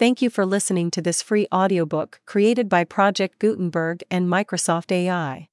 [0.00, 5.50] Thank you for listening to this free audiobook created by Project Gutenberg and Microsoft AI.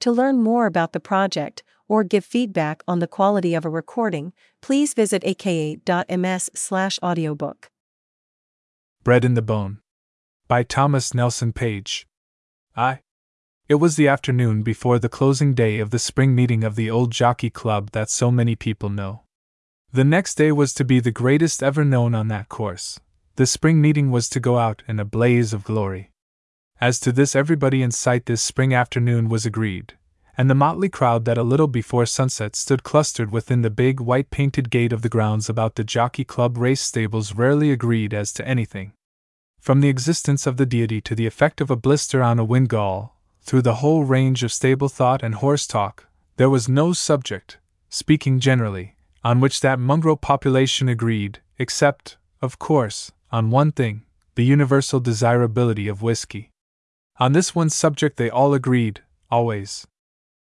[0.00, 4.34] To learn more about the project or give feedback on the quality of a recording,
[4.60, 7.70] please visit aka.ms/audiobook.
[9.02, 9.78] Bred in the Bone
[10.46, 12.06] by Thomas Nelson Page.
[12.76, 13.00] I.
[13.66, 17.12] It was the afternoon before the closing day of the spring meeting of the old
[17.12, 19.22] jockey club that so many people know.
[19.90, 23.00] The next day was to be the greatest ever known on that course.
[23.36, 26.12] The spring meeting was to go out in a blaze of glory.
[26.80, 29.94] As to this, everybody in sight this spring afternoon was agreed,
[30.38, 34.30] and the motley crowd that a little before sunset stood clustered within the big white
[34.30, 38.46] painted gate of the grounds about the Jockey Club race stables rarely agreed as to
[38.46, 38.92] anything.
[39.58, 43.16] From the existence of the deity to the effect of a blister on a windgall,
[43.42, 47.58] through the whole range of stable thought and horse talk, there was no subject,
[47.88, 48.94] speaking generally,
[49.24, 54.00] on which that mongrel population agreed, except, of course, on one thing
[54.36, 56.50] the universal desirability of whiskey.
[57.18, 59.88] On this one subject they all agreed, always.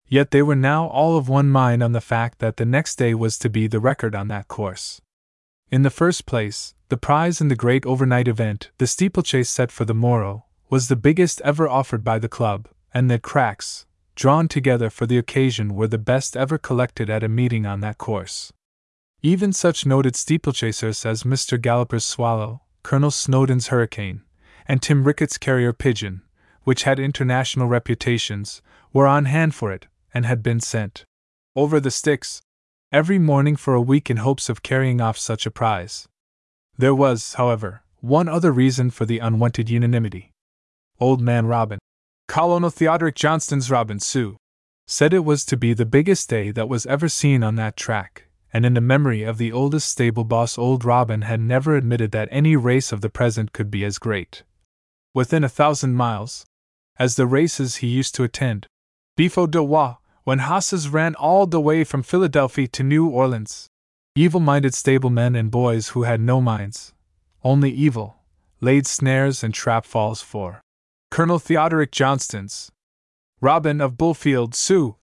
[0.07, 3.13] Yet they were now all of one mind on the fact that the next day
[3.13, 5.01] was to be the record on that course.
[5.69, 9.83] In the first place, the prize in the great overnight event, the steeplechase set for
[9.83, 13.85] the morrow, was the biggest ever offered by the club, and the cracks,
[14.15, 17.97] drawn together for the occasion, were the best ever collected at a meeting on that
[17.97, 18.53] course.
[19.21, 21.59] Even such noted steeplechasers as Mr.
[21.59, 24.21] Galloper's Swallow, Colonel Snowdon's Hurricane,
[24.65, 26.21] and Tim Ricketts' Carrier Pigeon,
[26.63, 28.61] which had international reputations,
[28.93, 31.03] were on hand for it, and had been sent
[31.53, 32.41] over the sticks
[32.89, 36.07] every morning for a week in hopes of carrying off such a prize.
[36.77, 40.31] There was, however, one other reason for the unwonted unanimity.
[40.97, 41.79] Old Man Robin,
[42.29, 44.37] Colonel Theodoric Johnston's Robin Sioux,
[44.85, 48.26] said it was to be the biggest day that was ever seen on that track,
[48.57, 52.27] and in the memory of the oldest stable boss, old Robin had never admitted that
[52.31, 54.41] any race of the present could be as great.
[55.13, 56.43] Within a thousand miles,
[56.97, 58.65] as the races he used to attend,
[59.15, 63.67] Bifo de Wa, when hosses ran all the way from Philadelphia to New Orleans.
[64.15, 66.95] Evil minded stablemen and boys who had no minds,
[67.43, 68.23] only evil,
[68.59, 70.61] laid snares and trap falls for
[71.11, 72.71] Colonel Theodoric Johnston's
[73.39, 74.95] Robin of Bullfield Sioux,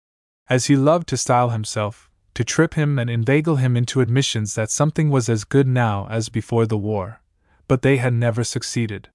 [0.48, 4.70] as he loved to style himself, to trip him and inveigle him into admissions that
[4.70, 7.20] something was as good now as before the war.
[7.69, 9.09] But they had never succeeded.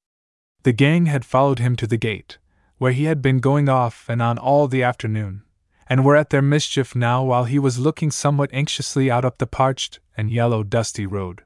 [0.63, 2.37] The gang had followed him to the gate,
[2.77, 5.43] where he had been going off and on all the afternoon,
[5.87, 9.47] and were at their mischief now while he was looking somewhat anxiously out up the
[9.47, 11.43] parched and yellow dusty road.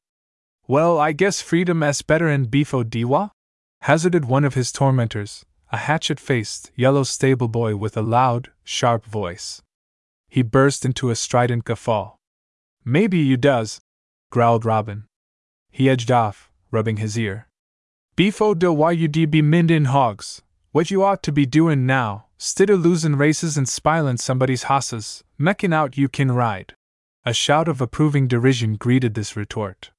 [0.68, 3.32] Well, I guess freedom s better in Bifo Diwa?
[3.82, 9.06] hazarded one of his tormentors, a hatchet faced, yellow stable boy with a loud, sharp
[9.06, 9.62] voice
[10.32, 12.16] he burst into a strident guffaw.
[12.86, 13.82] Maybe you does,
[14.30, 15.04] growled Robin.
[15.70, 17.50] He edged off, rubbing his ear.
[18.16, 20.42] Befo de why you be mindin' hogs,
[20.72, 25.22] what you ought to be doin' now, stid o' losin' races and spilin' somebody's hosses,
[25.38, 26.76] meckin' out you kin ride.
[27.26, 29.92] A shout of approving derision greeted this retort.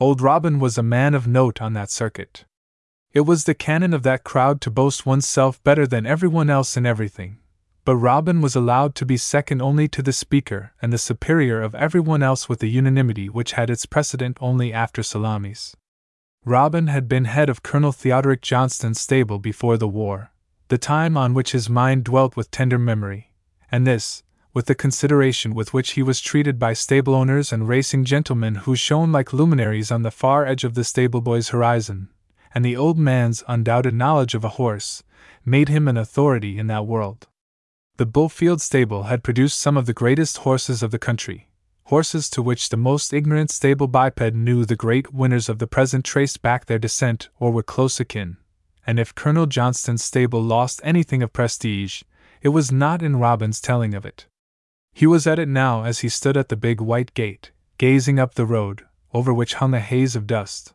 [0.00, 2.44] Old Robin was a man of note on that circuit.
[3.12, 6.84] It was the canon of that crowd to boast oneself better than everyone else in
[6.84, 7.38] everything,
[7.88, 11.74] but Robin was allowed to be second only to the Speaker and the superior of
[11.74, 15.74] everyone else with a unanimity which had its precedent only after salamis.
[16.44, 20.32] Robin had been head of Colonel Theodoric Johnston's stable before the war,
[20.68, 23.32] the time on which his mind dwelt with tender memory,
[23.72, 24.22] and this,
[24.52, 28.76] with the consideration with which he was treated by stable owners and racing gentlemen who
[28.76, 32.10] shone like luminaries on the far edge of the stable boy's horizon,
[32.54, 35.02] and the old man's undoubted knowledge of a horse,
[35.46, 37.26] made him an authority in that world.
[37.98, 41.48] The Bullfield stable had produced some of the greatest horses of the country,
[41.86, 46.04] horses to which the most ignorant stable biped knew the great winners of the present
[46.04, 48.36] traced back their descent or were close akin,
[48.86, 52.04] and if Colonel Johnston's stable lost anything of prestige,
[52.40, 54.26] it was not in Robin's telling of it.
[54.92, 58.34] He was at it now as he stood at the big white gate, gazing up
[58.34, 60.72] the road, over which hung a haze of dust.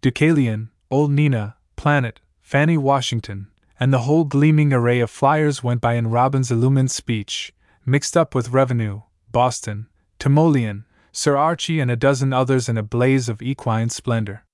[0.00, 5.94] Deucalion, old Nina, Planet, Fanny Washington, and the whole gleaming array of flyers went by
[5.94, 7.52] in Robin's illumined speech,
[7.84, 9.88] mixed up with Revenue, Boston,
[10.18, 14.44] Timoleon, Sir Archie, and a dozen others in a blaze of equine splendor.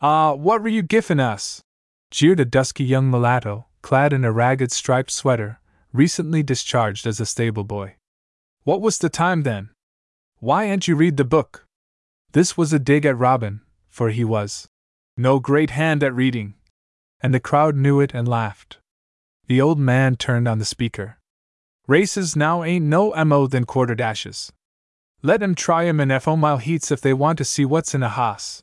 [0.00, 1.62] Ah, what were you giffin' us?
[2.10, 5.60] jeered a dusky young mulatto, clad in a ragged striped sweater,
[5.92, 7.96] recently discharged as a stable boy.
[8.64, 9.70] What was the time then?
[10.38, 11.66] Why ain't you read the book?
[12.32, 14.66] This was a dig at Robin, for he was
[15.16, 16.54] no great hand at reading,
[17.22, 18.78] and the crowd knew it and laughed.
[19.46, 21.18] The old man turned on the speaker.
[21.86, 24.52] Races now ain't no mo than quarter dashes.
[25.22, 28.02] Let 'em try 'em in FO mile heats if they want to see what's in
[28.02, 28.62] a hoss.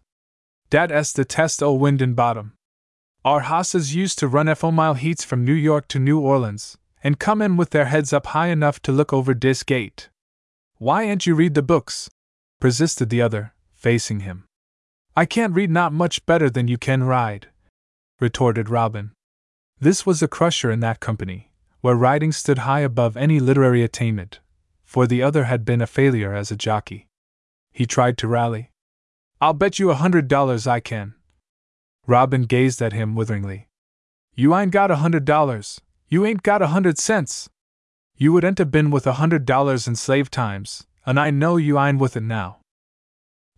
[0.69, 2.53] Dat es the test o wind and bottom.
[3.23, 7.19] Our hosses used to run FO mile heats from New York to New Orleans, and
[7.19, 10.09] come in with their heads up high enough to look over dis gate.
[10.77, 12.09] Why ain't you read the books?
[12.59, 14.45] persisted the other, facing him.
[15.15, 17.47] I can't read not much better than you can ride,
[18.19, 19.11] retorted Robin.
[19.79, 21.51] This was a crusher in that company,
[21.81, 24.39] where riding stood high above any literary attainment,
[24.83, 27.07] for the other had been a failure as a jockey.
[27.71, 28.71] He tried to rally.
[29.39, 31.15] I'll bet you a hundred dollars I can.
[32.07, 33.67] Robin gazed at him witheringly.
[34.35, 35.79] You ain't got a hundred dollars,
[36.09, 37.49] you ain't got a hundred cents.
[38.17, 41.55] You would ain't have been with a hundred dollars in slave times, and I know
[41.55, 42.57] you ain't with it now.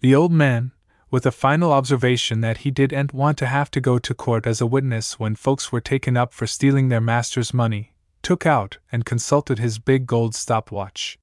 [0.01, 0.71] The old man,
[1.11, 4.61] with a final observation that he didn't want to have to go to court as
[4.61, 7.91] a witness when folks were taken up for stealing their master's money,
[8.23, 11.19] took out and consulted his big gold stopwatch.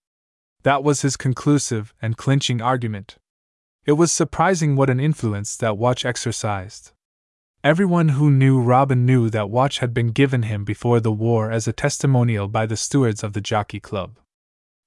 [0.63, 3.17] That was his conclusive and clinching argument.
[3.87, 6.93] It was surprising what an influence that watch exercised.
[7.65, 11.67] Everyone who knew Robin knew that watch had been given him before the war as
[11.67, 14.19] a testimonial by the stewards of the Jockey Club.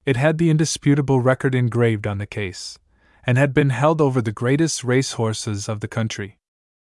[0.06, 2.78] It had the indisputable record engraved on the case
[3.24, 6.38] and had been held over the greatest race horses of the country.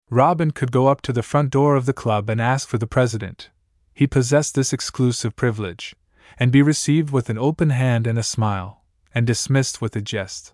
[0.09, 2.87] Robin could go up to the front door of the club and ask for the
[2.87, 3.49] president.
[3.93, 5.95] He possessed this exclusive privilege,
[6.37, 8.83] and be received with an open hand and a smile,
[9.13, 10.53] and dismissed with a jest.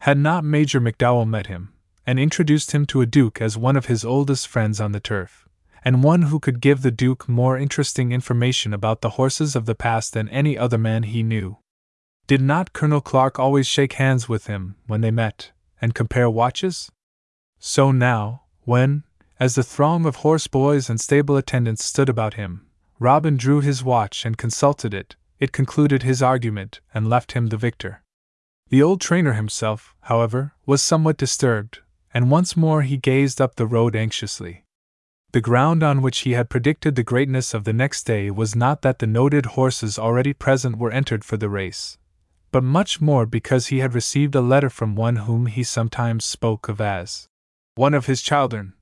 [0.00, 1.72] Had not Major McDowell met him,
[2.06, 5.48] and introduced him to a duke as one of his oldest friends on the turf,
[5.84, 9.74] and one who could give the duke more interesting information about the horses of the
[9.74, 11.58] past than any other man he knew,
[12.26, 16.90] did not Colonel Clark always shake hands with him when they met, and compare watches?
[17.58, 19.04] So now, when,
[19.38, 22.66] as the throng of horse boys and stable attendants stood about him,
[22.98, 27.56] Robin drew his watch and consulted it, it concluded his argument and left him the
[27.56, 28.02] victor.
[28.70, 31.80] The old trainer himself, however, was somewhat disturbed,
[32.14, 34.64] and once more he gazed up the road anxiously.
[35.32, 38.82] The ground on which he had predicted the greatness of the next day was not
[38.82, 41.98] that the noted horses already present were entered for the race,
[42.54, 46.68] but much more because he had received a letter from one whom he sometimes spoke
[46.68, 47.26] of as
[47.74, 48.74] one of his children,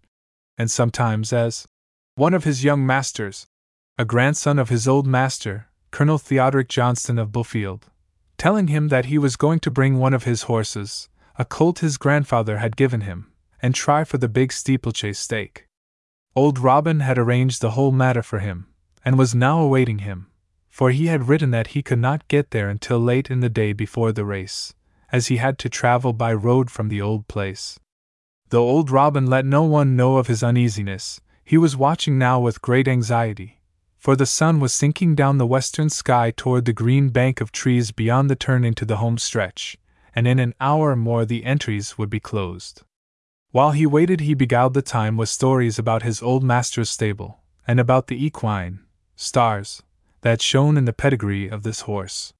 [0.58, 1.66] and sometimes as
[2.14, 3.46] one of his young masters,
[3.96, 7.86] a grandson of his old master, Colonel Theodoric Johnston of Bulfield,
[8.36, 11.08] telling him that he was going to bring one of his horses,
[11.38, 13.32] a colt his grandfather had given him,
[13.62, 15.66] and try for the big steeplechase stake.
[16.36, 18.66] Old Robin had arranged the whole matter for him,
[19.02, 20.26] and was now awaiting him,
[20.72, 23.74] for he had written that he could not get there until late in the day
[23.74, 24.72] before the race,
[25.12, 27.78] as he had to travel by road from the old place.
[28.48, 32.62] Though old Robin let no one know of his uneasiness, he was watching now with
[32.62, 33.60] great anxiety,
[33.98, 37.92] for the sun was sinking down the western sky toward the green bank of trees
[37.92, 39.76] beyond the turn into the home stretch,
[40.14, 42.80] and in an hour more the entries would be closed.
[43.50, 47.78] While he waited, he beguiled the time with stories about his old master's stable, and
[47.78, 48.80] about the equine,
[49.14, 49.82] stars,
[50.22, 52.32] that shone in the pedigree of this horse.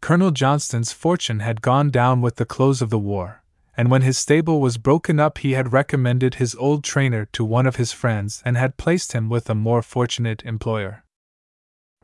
[0.00, 3.42] Colonel Johnston's fortune had gone down with the close of the war,
[3.76, 7.66] and when his stable was broken up, he had recommended his old trainer to one
[7.66, 11.04] of his friends and had placed him with a more fortunate employer.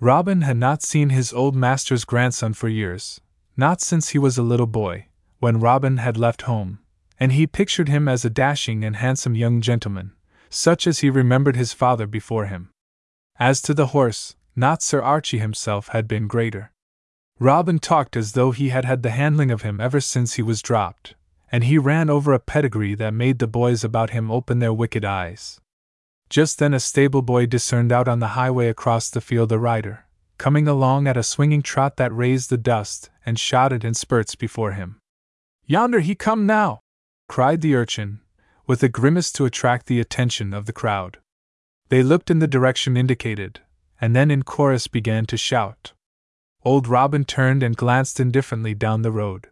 [0.01, 3.21] Robin had not seen his old master's grandson for years,
[3.57, 5.07] not since he was a little boy,
[5.39, 6.81] when Robin had left home,
[7.19, 10.13] and he pictured him as a dashing and handsome young gentleman,
[10.51, 12.71] such as he remembered his father before him.
[13.39, 16.73] As to the horse, not Sir Archie himself had been greater.
[17.39, 20.63] Robin talked as though he had had the handling of him ever since he was
[20.63, 21.15] dropped,
[21.53, 25.05] and he ran over a pedigree that made the boys about him open their wicked
[25.05, 25.61] eyes.
[26.31, 30.07] Just then a stable boy discerned out on the highway across the field a rider,
[30.39, 34.35] coming along at a swinging trot that raised the dust and shot it in spurts
[34.35, 34.99] before him.
[35.67, 36.81] Yonder he come now!
[37.29, 38.21] cried the urchin,
[38.67, 41.19] with a grimace to attract the attention of the crowd.
[41.89, 43.61] They looked in the direction indicated,
[44.01, 45.93] and then in chorus began to shout.
[46.65, 49.49] Old Robin turned and glanced indifferently down the road.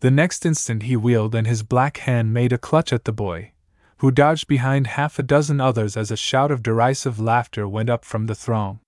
[0.00, 3.52] The next instant he wheeled and his black hand made a clutch at the boy,
[3.98, 8.04] who dodged behind half a dozen others as a shout of derisive laughter went up
[8.04, 8.80] from the throng.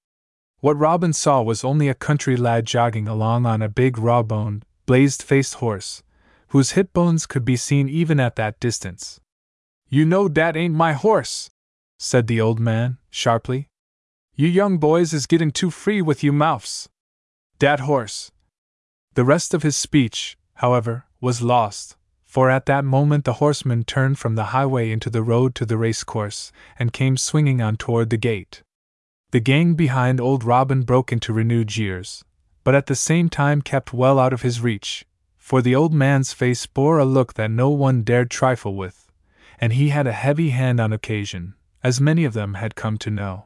[0.61, 4.64] What Robin saw was only a country lad jogging along on a big raw boned,
[4.87, 6.02] blazed faced horse,
[6.49, 9.20] whose hip bones could be seen even at that distance.
[9.88, 11.50] You know dat ain't my horse,
[11.99, 13.66] said the old man, sharply.
[14.40, 16.88] You young boys is getting too free with you mouths.
[17.59, 18.32] Dat horse.
[19.12, 24.18] The rest of his speech, however, was lost, for at that moment the horseman turned
[24.18, 28.09] from the highway into the road to the race course and came swinging on toward
[28.09, 28.62] the gate.
[29.30, 32.25] The gang behind old Robin broke into renewed jeers,
[32.64, 35.04] but at the same time kept well out of his reach,
[35.37, 39.06] for the old man's face bore a look that no one dared trifle with,
[39.59, 43.11] and he had a heavy hand on occasion, as many of them had come to
[43.11, 43.44] know.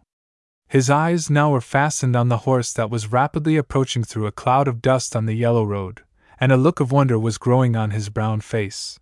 [0.68, 4.66] His eyes now were fastened on the horse that was rapidly approaching through a cloud
[4.66, 6.02] of dust on the yellow road,
[6.40, 8.98] and a look of wonder was growing on his brown face.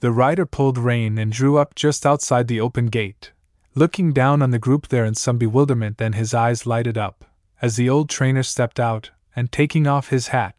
[0.00, 3.32] The rider pulled rein and drew up just outside the open gate,
[3.74, 5.98] looking down on the group there in some bewilderment.
[5.98, 7.24] Then his eyes lighted up,
[7.62, 10.56] as the old trainer stepped out, and taking off his hat,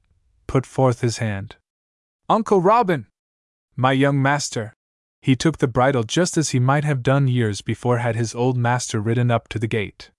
[0.47, 1.57] put forth his hand.
[2.29, 3.07] Uncle Robin!
[3.75, 4.73] My young master!
[5.21, 8.57] He took the bridle just as he might have done years before had his old
[8.57, 10.09] master ridden up to the gate.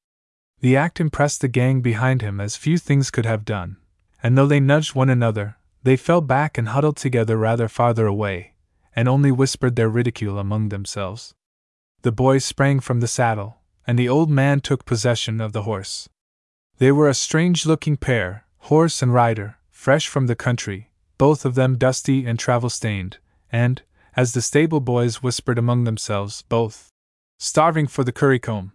[0.60, 3.76] The act impressed the gang behind him as few things could have done,
[4.22, 8.54] and though they nudged one another, they fell back and huddled together rather farther away,
[8.94, 11.34] and only whispered their ridicule among themselves.
[12.02, 16.08] The boys sprang from the saddle, and the old man took possession of the horse.
[16.78, 21.54] They were a strange looking pair, horse and rider, fresh from the country, both of
[21.54, 23.18] them dusty and travel stained,
[23.50, 23.82] and,
[24.16, 26.88] as the stable boys whispered among themselves, both
[27.38, 28.72] starving for the currycomb.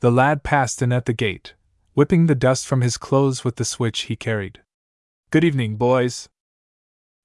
[0.00, 1.54] The lad passed in at the gate,
[1.94, 4.60] whipping the dust from his clothes with the switch he carried.
[5.30, 6.28] Good evening, boys.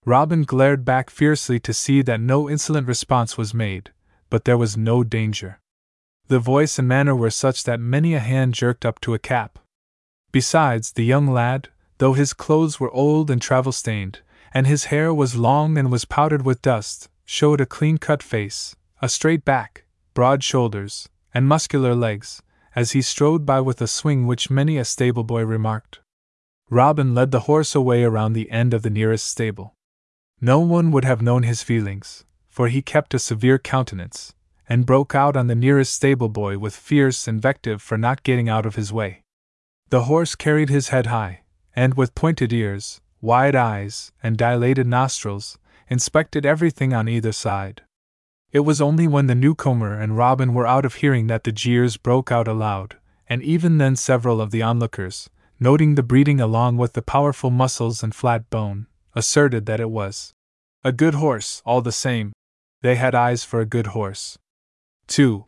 [0.05, 3.91] Robin glared back fiercely to see that no insolent response was made,
[4.31, 5.59] but there was no danger.
[6.29, 9.59] The voice and manner were such that many a hand jerked up to a cap.
[10.31, 15.13] Besides, the young lad, though his clothes were old and travel stained, and his hair
[15.13, 19.85] was long and was powdered with dust, showed a clean cut face, a straight back,
[20.15, 22.41] broad shoulders, and muscular legs,
[22.75, 25.99] as he strode by with a swing which many a stable boy remarked.
[26.69, 29.75] Robin led the horse away around the end of the nearest stable.
[30.41, 34.33] No one would have known his feelings, for he kept a severe countenance,
[34.67, 38.65] and broke out on the nearest stable boy with fierce invective for not getting out
[38.65, 39.23] of his way.
[39.89, 41.41] The horse carried his head high,
[41.75, 45.57] and with pointed ears, wide eyes, and dilated nostrils,
[45.89, 47.83] inspected everything on either side.
[48.53, 51.97] It was only when the newcomer and Robin were out of hearing that the jeers
[51.97, 55.27] broke out aloud, and even then several of the onlookers,
[55.59, 60.35] noting the breeding along with the powerful muscles and flat bone, asserted that it was
[60.83, 62.31] a good horse, all the same.
[62.83, 64.37] They had eyes for a good horse.
[65.07, 65.45] 2.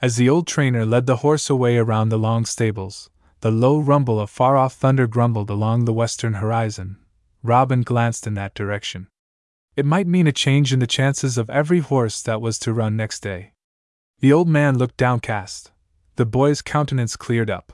[0.00, 4.18] As the old trainer led the horse away around the long stables, the low rumble
[4.18, 6.96] of far off thunder grumbled along the western horizon.
[7.42, 9.08] Robin glanced in that direction.
[9.80, 12.98] It might mean a change in the chances of every horse that was to run
[12.98, 13.52] next day.
[14.18, 15.70] The old man looked downcast.
[16.16, 17.72] The boy's countenance cleared up.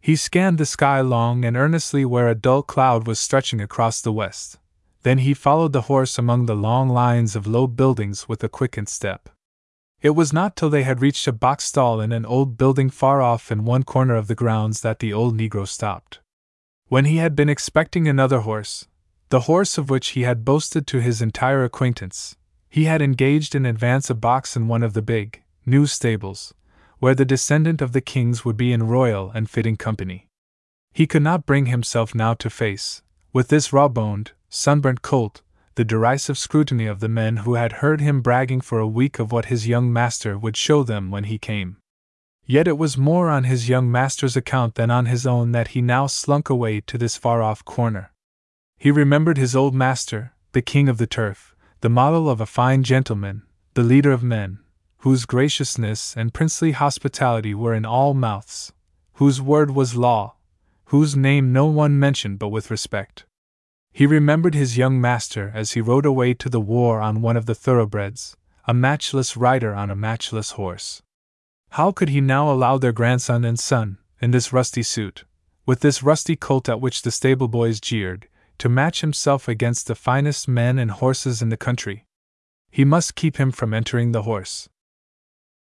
[0.00, 4.10] He scanned the sky long and earnestly where a dull cloud was stretching across the
[4.10, 4.58] west.
[5.04, 8.88] Then he followed the horse among the long lines of low buildings with a quickened
[8.88, 9.28] step.
[10.02, 13.22] It was not till they had reached a box stall in an old building far
[13.22, 16.18] off in one corner of the grounds that the old negro stopped.
[16.88, 18.88] When he had been expecting another horse,
[19.30, 22.36] the horse of which he had boasted to his entire acquaintance.
[22.70, 26.54] He had engaged in advance a box in one of the big, new stables,
[26.98, 30.28] where the descendant of the kings would be in royal and fitting company.
[30.92, 35.42] He could not bring himself now to face, with this raw boned, sunburnt colt,
[35.74, 39.30] the derisive scrutiny of the men who had heard him bragging for a week of
[39.30, 41.76] what his young master would show them when he came.
[42.46, 45.82] Yet it was more on his young master's account than on his own that he
[45.82, 48.10] now slunk away to this far off corner.
[48.78, 52.84] He remembered his old master, the king of the turf, the model of a fine
[52.84, 53.42] gentleman,
[53.74, 54.60] the leader of men,
[54.98, 58.72] whose graciousness and princely hospitality were in all mouths,
[59.14, 60.36] whose word was law,
[60.86, 63.24] whose name no one mentioned but with respect.
[63.92, 67.46] He remembered his young master as he rode away to the war on one of
[67.46, 71.02] the thoroughbreds, a matchless rider on a matchless horse.
[71.70, 75.24] How could he now allow their grandson and son, in this rusty suit,
[75.66, 78.28] with this rusty colt at which the stable boys jeered,
[78.58, 82.04] to match himself against the finest men and horses in the country.
[82.70, 84.68] He must keep him from entering the horse.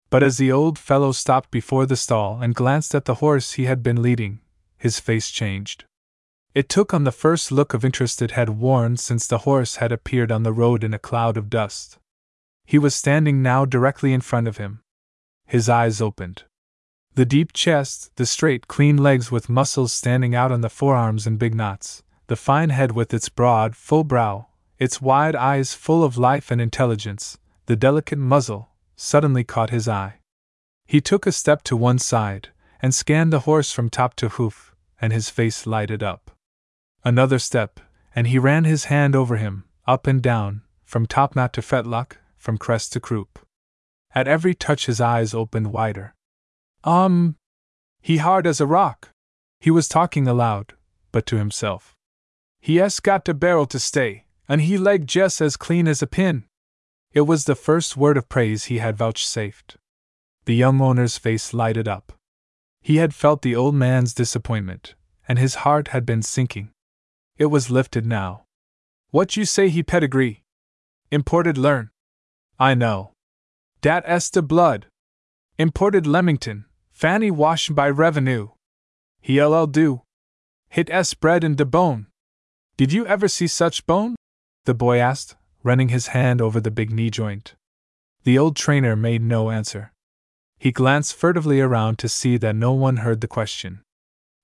[0.09, 3.65] But as the old fellow stopped before the stall and glanced at the horse he
[3.65, 4.39] had been leading,
[4.77, 5.85] his face changed.
[6.53, 9.91] It took on the first look of interest it had worn since the horse had
[9.91, 11.99] appeared on the road in a cloud of dust.
[12.65, 14.81] He was standing now directly in front of him.
[15.45, 16.43] His eyes opened.
[17.13, 21.37] The deep chest, the straight, clean legs with muscles standing out on the forearms in
[21.37, 26.17] big knots, the fine head with its broad, full brow, its wide eyes full of
[26.17, 30.15] life and intelligence, the delicate muzzle, suddenly caught his eye.
[30.85, 32.49] He took a step to one side,
[32.81, 36.31] and scanned the horse from top to hoof, and his face lighted up.
[37.03, 37.79] Another step,
[38.15, 42.57] and he ran his hand over him, up and down, from topknot to fetlock, from
[42.57, 43.39] crest to croup.
[44.13, 46.13] At every touch his eyes opened wider.
[46.83, 47.35] Um.
[48.01, 49.09] He hard as a rock.
[49.59, 50.73] He was talking aloud,
[51.11, 51.96] but to himself.
[52.67, 56.05] He has got a barrel to stay, and he leg just as clean as a
[56.05, 56.43] pin.
[57.13, 59.77] It was the first word of praise he had vouchsafed.
[60.43, 62.11] The young owner's face lighted up.
[62.81, 64.95] He had felt the old man's disappointment,
[65.29, 66.71] and his heart had been sinking.
[67.37, 68.43] It was lifted now.
[69.11, 70.43] What you say he pedigree?
[71.09, 71.89] Imported learn.
[72.59, 73.13] I know.
[73.79, 74.87] Dat est de blood.
[75.57, 78.49] Imported Leamington, Fanny wash by revenue.
[79.21, 80.01] He ll do.
[80.67, 82.07] Hit s bred and de bone.
[82.77, 84.15] Did you ever see such bone?
[84.65, 87.55] The boy asked, running his hand over the big knee joint.
[88.23, 89.91] The old trainer made no answer.
[90.59, 93.81] He glanced furtively around to see that no one heard the question.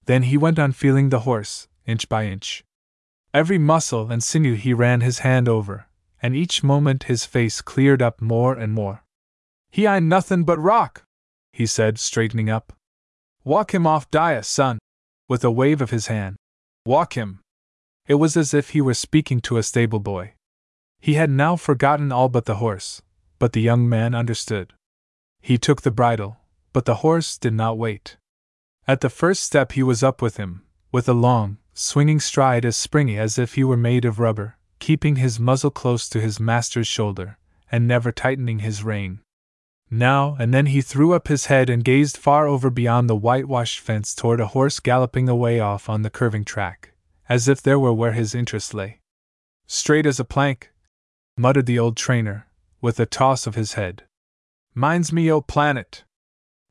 [0.05, 2.63] Then he went on feeling the horse, inch by inch.
[3.35, 5.85] Every muscle and sinew he ran his hand over,
[6.19, 9.03] and each moment his face cleared up more and more.
[9.69, 11.03] He ain't nothin' but rock,
[11.51, 12.73] he said, straightening up.
[13.43, 14.79] Walk him off dia, son,
[15.29, 16.35] with a wave of his hand.
[16.83, 17.42] Walk him.
[18.07, 20.33] It was as if he were speaking to a stable boy.
[20.99, 23.01] He had now forgotten all but the horse,
[23.39, 24.73] but the young man understood.
[25.41, 26.37] He took the bridle,
[26.73, 28.17] but the horse did not wait.
[28.87, 32.75] At the first step, he was up with him, with a long, swinging stride as
[32.75, 36.87] springy as if he were made of rubber, keeping his muzzle close to his master's
[36.87, 37.37] shoulder,
[37.71, 39.19] and never tightening his rein.
[39.89, 43.79] Now and then he threw up his head and gazed far over beyond the whitewashed
[43.79, 46.92] fence toward a horse galloping away off on the curving track,
[47.33, 48.99] as if there were where his interest lay.
[49.65, 50.71] Straight as a plank,
[51.35, 52.45] muttered the old trainer,
[52.79, 54.03] with a toss of his head.
[54.75, 56.03] Minds me o' planet.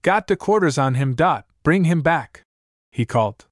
[0.02, 2.44] Got de quarters on him dot, bring him back,
[2.92, 3.46] he called.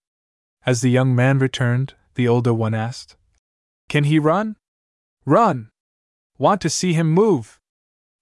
[0.64, 3.16] As the young man returned, the older one asked,
[3.88, 4.54] Can he run?
[5.26, 5.70] Run!
[6.38, 7.58] Want to see him move!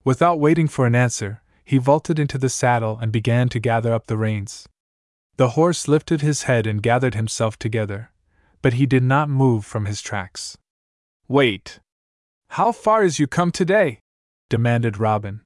[0.02, 4.06] Without waiting for an answer, he vaulted into the saddle and began to gather up
[4.06, 4.66] the reins.
[5.36, 8.12] The horse lifted his head and gathered himself together,
[8.62, 10.56] but he did not move from his tracks.
[11.26, 11.80] Wait!
[12.50, 14.00] How far is you come today?
[14.48, 15.42] demanded Robin.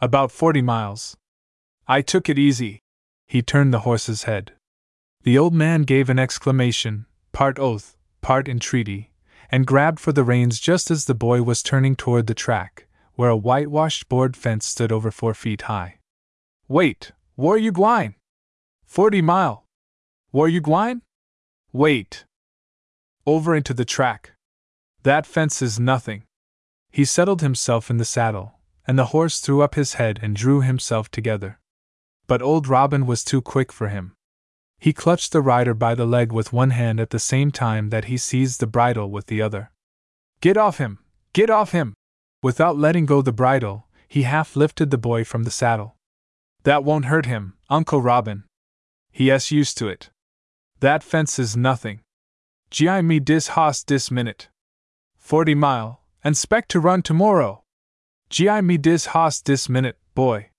[0.00, 1.16] About forty miles.
[1.88, 2.80] I took it easy.
[3.26, 4.52] He turned the horse's head.
[5.22, 9.12] The old man gave an exclamation, part oath, part entreaty,
[9.50, 13.30] and grabbed for the reins just as the boy was turning toward the track where
[13.30, 15.98] a whitewashed board fence stood over four feet high.
[16.68, 18.14] Wait, where you gwine?
[18.84, 19.64] Forty mile.
[20.30, 21.02] Where you gwine?
[21.72, 22.24] Wait.
[23.26, 24.34] Over into the track.
[25.02, 26.22] That fence is nothing.
[26.92, 30.60] He settled himself in the saddle, and the horse threw up his head and drew
[30.60, 31.58] himself together.
[32.28, 34.14] But old Robin was too quick for him.
[34.78, 38.04] He clutched the rider by the leg with one hand at the same time that
[38.04, 39.72] he seized the bridle with the other.
[40.40, 41.00] Get off him!
[41.32, 41.94] Get off him!
[42.42, 45.96] Without letting go the bridle, he half lifted the boy from the saddle.
[46.62, 48.44] That won't hurt him, Uncle Robin.
[49.10, 50.10] He used to it.
[50.80, 52.00] That fence is nothing.
[52.70, 54.48] Gi me dis hoss dis minute.
[55.16, 57.62] Forty mile, and spec to run tomorrow.
[58.30, 60.50] Gi me dis hoss dis minute, boy.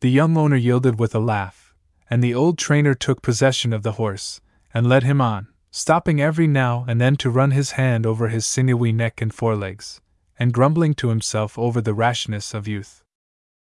[0.00, 1.74] The young owner yielded with a laugh,
[2.10, 4.40] and the old trainer took possession of the horse,
[4.72, 8.46] and led him on, stopping every now and then to run his hand over his
[8.46, 10.00] sinewy neck and forelegs
[10.38, 13.02] and grumbling to himself over the rashness of youth.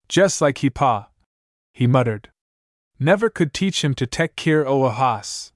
[0.08, 1.08] Just like he pa,
[1.72, 2.30] he muttered.
[2.98, 5.52] Never could teach him to take care o' a hoss.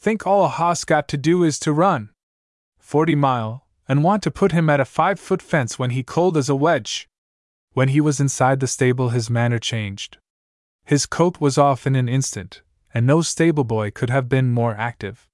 [0.00, 2.08] Think all a hoss got to do is to run.
[2.78, 6.38] Forty mile, and want to put him at a five foot fence when he cold
[6.38, 7.06] as a wedge.
[7.74, 10.16] When he was inside the stable, his manner changed.
[10.86, 12.62] His coat was off in an instant,
[12.94, 15.28] and no stable boy could have been more active.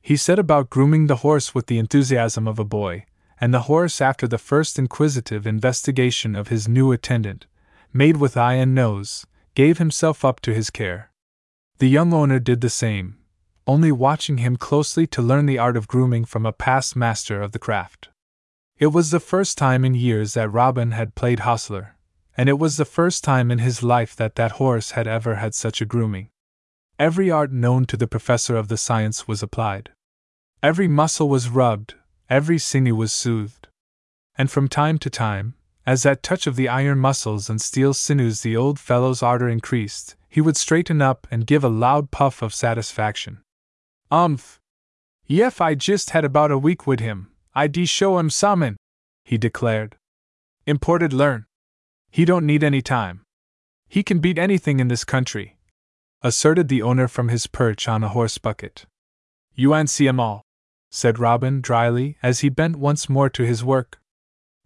[0.00, 3.04] He set about grooming the horse with the enthusiasm of a boy,
[3.38, 7.46] and the horse, after the first inquisitive investigation of his new attendant,
[7.92, 11.12] made with eye and nose, gave himself up to his care.
[11.76, 13.17] The young owner did the same,
[13.68, 17.52] only watching him closely to learn the art of grooming from a past master of
[17.52, 18.08] the craft.
[18.78, 21.94] It was the first time in years that Robin had played hostler,
[22.34, 25.54] and it was the first time in his life that that horse had ever had
[25.54, 26.30] such a grooming.
[26.98, 29.90] Every art known to the professor of the science was applied.
[30.62, 31.94] Every muscle was rubbed,
[32.30, 33.68] every sinew was soothed.
[34.36, 35.54] And from time to time,
[35.86, 40.16] as that touch of the iron muscles and steel sinews the old fellow's ardor increased,
[40.28, 43.42] he would straighten up and give a loud puff of satisfaction.
[44.10, 44.60] Umph!
[45.26, 48.76] Yef, I just had about a week wid him, I de show him some'n,
[49.24, 49.96] he declared.
[50.66, 51.46] Imported learn.
[52.10, 53.22] He don't need any time.
[53.88, 55.58] He can beat anything in this country,
[56.22, 58.86] asserted the owner from his perch on a horse bucket.
[59.54, 60.42] You an see 'em all
[60.90, 64.00] said Robin dryly as he bent once more to his work.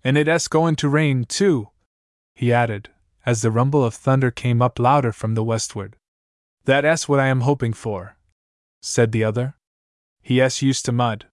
[0.05, 1.71] And it es goin' to rain, too,
[2.35, 2.91] he added,
[3.27, 5.97] as the rumble of thunder came up louder from the westward.
[6.65, 8.17] That es what I am hoping for,
[8.83, 9.57] said the other.
[10.21, 11.27] He es used to mud.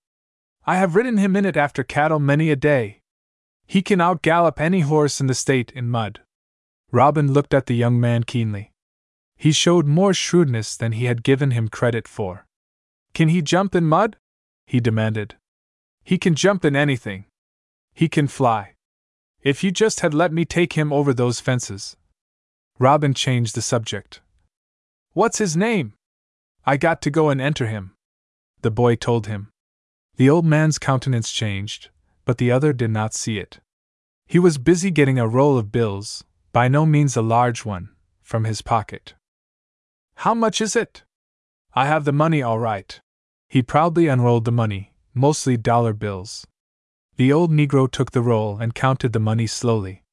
[0.65, 3.01] I have ridden him in it after cattle many a day.
[3.65, 6.21] He can outgallop any horse in the state in mud.
[6.91, 8.71] Robin looked at the young man keenly.
[9.35, 12.45] He showed more shrewdness than he had given him credit for.
[13.13, 14.17] Can he jump in mud?
[14.65, 15.35] he demanded.
[16.03, 17.25] He can jump in anything.
[17.93, 18.75] He can fly.
[19.41, 21.95] If you just had let me take him over those fences.
[22.77, 24.21] Robin changed the subject.
[25.13, 25.93] What's his name?
[26.65, 27.95] I got to go and enter him.
[28.61, 29.51] The boy told him.
[30.17, 31.89] The old man's countenance changed,
[32.25, 33.59] but the other did not see it.
[34.27, 37.89] He was busy getting a roll of bills, by no means a large one,
[38.21, 39.15] from his pocket.
[40.15, 41.03] How much is it?
[41.73, 42.99] I have the money all right.
[43.47, 46.45] He proudly unrolled the money, mostly dollar bills.
[47.15, 50.03] The old Negro took the roll and counted the money slowly.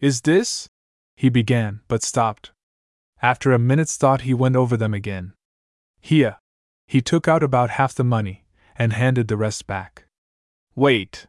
[0.00, 0.68] Is this?
[1.16, 2.52] He began, but stopped.
[3.20, 5.32] After a minute's thought, he went over them again.
[6.00, 6.38] Here.
[6.86, 8.44] He took out about half the money
[8.76, 10.04] and handed the rest back.
[10.74, 11.26] Wait.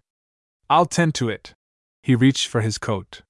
[0.69, 1.53] I'll tend to it.
[2.01, 3.23] He reached for his coat.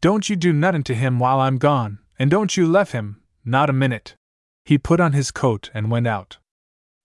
[0.00, 3.68] Don't you do nothin' to him while I'm gone, and don't you left him, not
[3.68, 4.14] a minute.
[4.64, 6.38] He put on his coat and went out.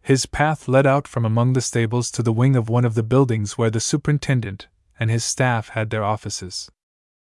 [0.01, 3.03] His path led out from among the stables to the wing of one of the
[3.03, 4.67] buildings where the superintendent
[4.99, 6.69] and his staff had their offices.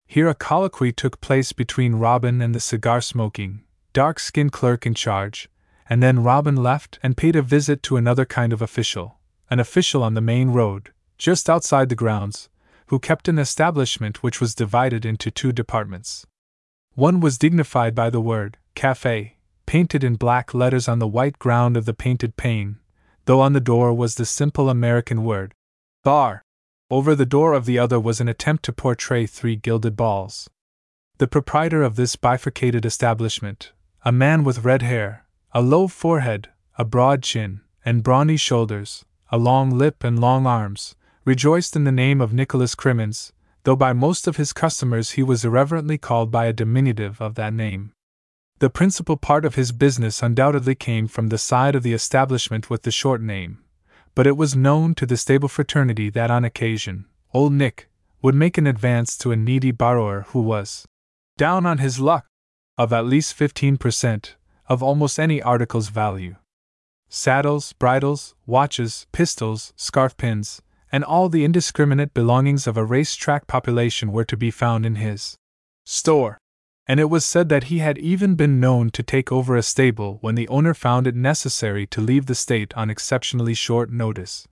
[0.07, 4.95] Here a colloquy took place between Robin and the cigar smoking, dark skinned clerk in
[4.95, 5.49] charge,
[5.89, 9.19] and then Robin left and paid a visit to another kind of official,
[9.51, 12.49] an official on the main road, just outside the grounds,
[12.87, 16.27] who kept an establishment which was divided into two departments.
[16.95, 21.77] One was dignified by the word cafe, painted in black letters on the white ground
[21.77, 22.79] of the painted pane,
[23.25, 25.55] though on the door was the simple American word
[26.03, 26.43] bar.
[26.91, 30.51] Over the door of the other was an attempt to portray three gilded balls.
[31.19, 33.73] The proprietor of this bifurcated establishment,
[34.05, 35.22] a man with red hair,
[35.55, 40.95] a low forehead, a broad chin, and brawny shoulders, a long lip and long arms,
[41.27, 43.35] rejoiced in the name of Nicholas Crimmins,
[43.65, 47.53] though by most of his customers he was irreverently called by a diminutive of that
[47.53, 47.93] name.
[48.61, 52.85] The principal part of his business undoubtedly came from the side of the establishment with
[52.85, 53.59] the short name,
[54.15, 57.91] but it was known to the stable fraternity that on occasion, Old Nick
[58.23, 60.87] would make an advance to a needy borrower who was
[61.37, 62.25] down on his luck
[62.79, 64.35] of at least 15%
[64.73, 66.37] of almost any article's value.
[67.11, 74.13] Saddles, bridles, watches, pistols, scarf pins, and all the indiscriminate belongings of a race-track population
[74.13, 75.37] were to be found in his
[75.85, 76.39] store.
[76.87, 80.19] And it was said that he had even been known to take over a stable
[80.23, 84.49] when the owner found it necessary to leave the state on exceptionally short notice.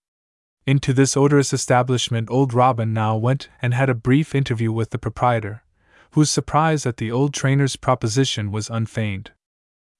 [0.66, 4.98] Into this odorous establishment old Robin now went and had a brief interview with the
[4.98, 5.62] proprietor,
[6.10, 9.32] whose surprise at the old trainer's proposition was unfeigned.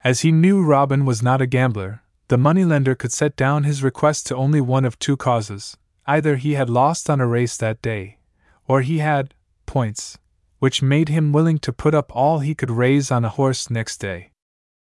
[0.03, 4.27] As he knew Robin was not a gambler, the moneylender could set down his request
[4.27, 8.19] to only one of two causes Either he had lost on a race that day,
[8.67, 9.33] or he had
[9.65, 10.19] points,
[10.59, 13.99] which made him willing to put up all he could raise on a horse next
[13.99, 14.33] day.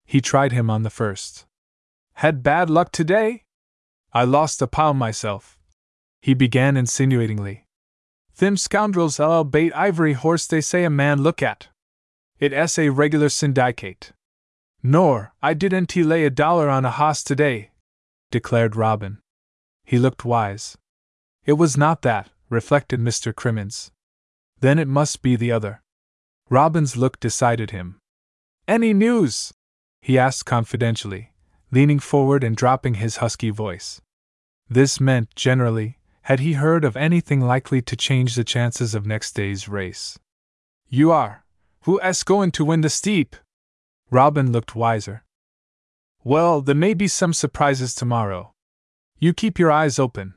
[0.06, 1.46] He tried him on the first.
[2.14, 3.44] Had bad luck today?
[4.14, 5.60] I lost a pile myself.
[6.22, 7.66] He began insinuatingly.
[8.38, 11.68] Them scoundrels ll bait ivory horse they say a man look at.
[12.40, 14.14] It s a regular syndicate.
[14.82, 17.72] Nor, I didn't lay a dollar on a hoss today,
[18.32, 19.20] declared Robin.
[19.84, 20.78] He looked wise.
[21.46, 23.36] It was not that, reflected Mr.
[23.36, 23.92] Crimmins.
[24.60, 25.82] Then it must be the other.
[26.50, 28.00] Robin's look decided him.
[28.68, 29.54] Any news?
[30.02, 31.34] he asked confidentially,
[31.72, 34.02] leaning forward and dropping his husky voice.
[34.70, 39.34] This meant, generally, had he heard of anything likely to change the chances of next
[39.34, 40.18] day's race.
[40.88, 41.44] You are.
[41.82, 43.36] Who going to win the steep?
[44.12, 45.24] Robin looked wiser.
[46.24, 48.54] Well, there may be some surprises tomorrow.
[49.20, 50.34] You keep your eyes open.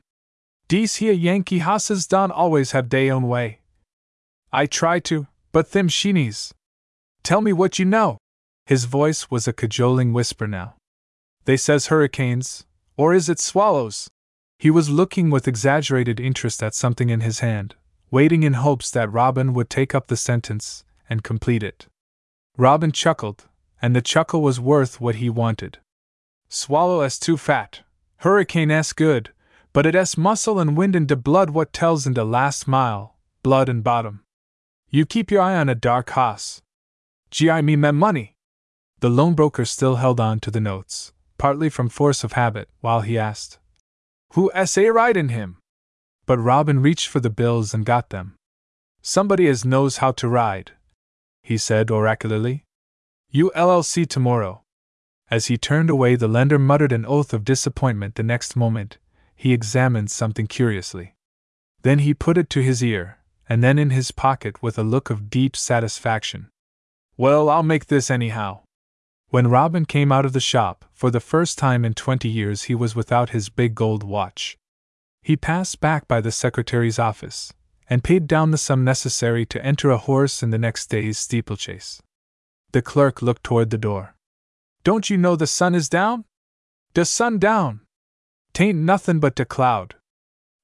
[0.67, 3.59] Dese here Yankee hosses don't always have dey own way.
[4.51, 6.53] I try to, but them sheenies.
[7.23, 8.17] Tell me what you know.
[8.65, 10.75] His voice was a cajoling whisper now.
[11.45, 14.09] They says hurricanes, or is it swallows?
[14.59, 17.75] He was looking with exaggerated interest at something in his hand,
[18.11, 21.87] waiting in hopes that Robin would take up the sentence and complete it.
[22.55, 23.47] Robin chuckled,
[23.83, 25.77] and the chuckle was worth what he wanted.
[26.47, 27.81] Swallow s too fat,
[28.19, 29.33] hurricane s good,
[29.73, 33.17] but it s muscle and wind and de blood what tells in de last mile,
[33.43, 34.23] blood and bottom.
[34.89, 36.61] You keep your eye on a dark hoss.
[37.29, 38.37] Gi me me money.
[39.01, 43.01] The loan broker still held on to the notes, partly from force of habit, while
[43.01, 43.59] he asked,
[44.33, 45.57] Who s a ridin' him?
[46.25, 48.35] But Robin reached for the bills and got them.
[49.01, 50.71] Somebody as knows how to ride,
[51.41, 52.63] he said oracularly.
[53.35, 54.61] You LLC tomorrow.
[55.31, 58.99] As he turned away, the lender muttered an oath of disappointment the next moment,
[59.35, 61.15] he examined something curiously.
[61.81, 63.17] Then he put it to his ear,
[63.49, 66.49] and then in his pocket with a look of deep satisfaction.
[67.17, 68.59] Well, I'll make this anyhow.
[69.29, 72.75] When Robin came out of the shop, for the first time in twenty years he
[72.75, 74.59] was without his big gold watch.
[75.23, 77.51] He passed back by the secretary's office,
[77.89, 81.99] and paid down the sum necessary to enter a horse in the next day's steeplechase.
[82.73, 84.15] The clerk looked toward the door.
[84.83, 86.25] Don't you know the sun is down?
[86.95, 87.81] De sun down!
[88.51, 89.95] Tain't nothin' but de cloud.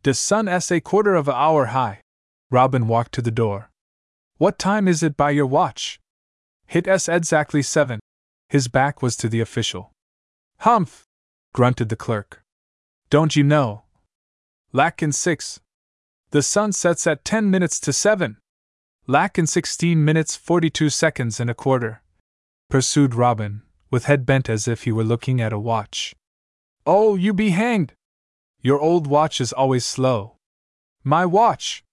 [0.02, 2.02] De sun s a quarter of a hour high.
[2.50, 3.70] Robin walked to the door.
[4.38, 6.00] What time is it by your watch?
[6.66, 8.00] Hit s exactly seven.
[8.48, 9.92] His back was to the official.
[10.62, 11.06] Humph!
[11.54, 12.42] grunted the clerk.
[13.12, 13.84] Don't you know?
[14.74, 15.60] Lackin' six.
[16.32, 18.38] The sun sets at ten minutes to seven.
[19.10, 22.04] Lackin' sixteen minutes forty two seconds and a quarter.
[22.70, 26.14] Pursued Robin, with head bent as if he were looking at a watch.
[26.86, 27.94] Oh, you be hanged!
[28.62, 30.36] Your old watch is always slow.
[31.04, 31.84] My watch!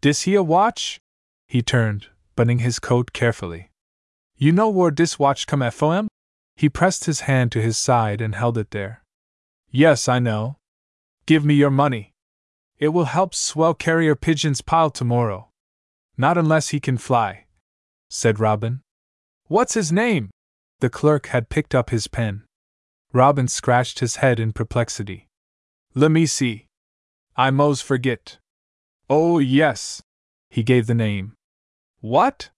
[0.00, 0.98] Dis he a watch?
[1.46, 3.70] He turned, buttoning his coat carefully.
[4.36, 6.08] You know where dis watch come from?
[6.56, 9.04] He pressed his hand to his side and held it there.
[9.70, 10.56] Yes, I know.
[11.24, 12.14] Give me your money.
[12.80, 15.47] It will help swell carrier pigeon's pile tomorrow.
[16.20, 17.46] Not unless he can fly,
[18.10, 18.80] said Robin.
[19.46, 20.30] What's his name?
[20.80, 22.42] The clerk had picked up his pen.
[23.12, 25.28] Robin scratched his head in perplexity.
[25.94, 26.66] Let me see.
[27.36, 28.38] I mos forget.
[29.08, 30.02] Oh, yes.
[30.50, 31.34] He gave the name.
[32.00, 32.50] What?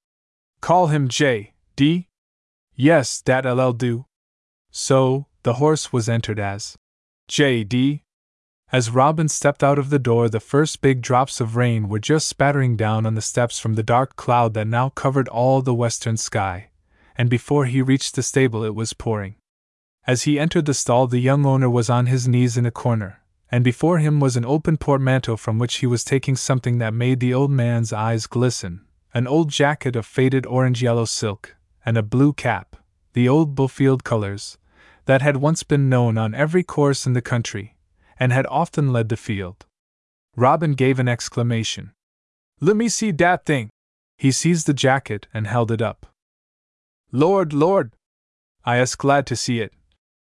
[0.60, 1.52] Call him J.
[1.76, 2.08] D?
[2.74, 4.06] Yes, that LL do.
[4.70, 6.76] So, the horse was entered as
[7.28, 7.62] J.
[7.64, 8.04] D.
[8.72, 12.28] As Robin stepped out of the door, the first big drops of rain were just
[12.28, 16.16] spattering down on the steps from the dark cloud that now covered all the western
[16.16, 16.68] sky,
[17.16, 19.34] and before he reached the stable, it was pouring.
[20.06, 23.20] As he entered the stall, the young owner was on his knees in a corner,
[23.50, 27.18] and before him was an open portmanteau from which he was taking something that made
[27.18, 32.02] the old man's eyes glisten an old jacket of faded orange yellow silk, and a
[32.02, 32.76] blue cap,
[33.12, 34.56] the old Bulfield colors,
[35.06, 37.74] that had once been known on every course in the country,
[38.20, 39.66] and had often led the field.
[40.36, 41.92] Robin gave an exclamation.
[42.60, 43.70] Let me see dat thing!
[44.18, 46.06] He seized the jacket and held it up.
[47.10, 47.92] Lord, Lord!
[48.64, 49.72] I is glad to see it,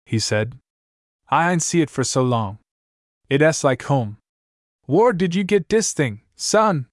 [0.04, 0.58] he said.
[1.30, 2.58] I ain't see it for so long.
[3.30, 4.18] It s like home.
[4.84, 6.86] Where did you get dis thing, son?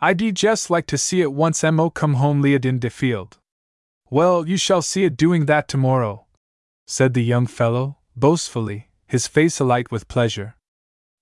[0.00, 3.38] I would just like to see it once mo come home liad in de field.
[4.10, 6.26] Well, you shall see it doing that tomorrow,
[6.86, 10.56] said the young fellow, boastfully, his face alight with pleasure.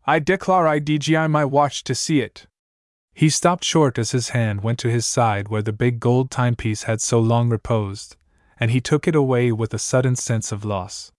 [0.07, 2.47] I declare I DGI my watch to see it.
[3.15, 6.85] He stopped short as his hand went to his side where the big gold timepiece
[6.85, 8.15] had so long reposed,
[8.61, 11.11] and he took it away with a sudden sense of loss.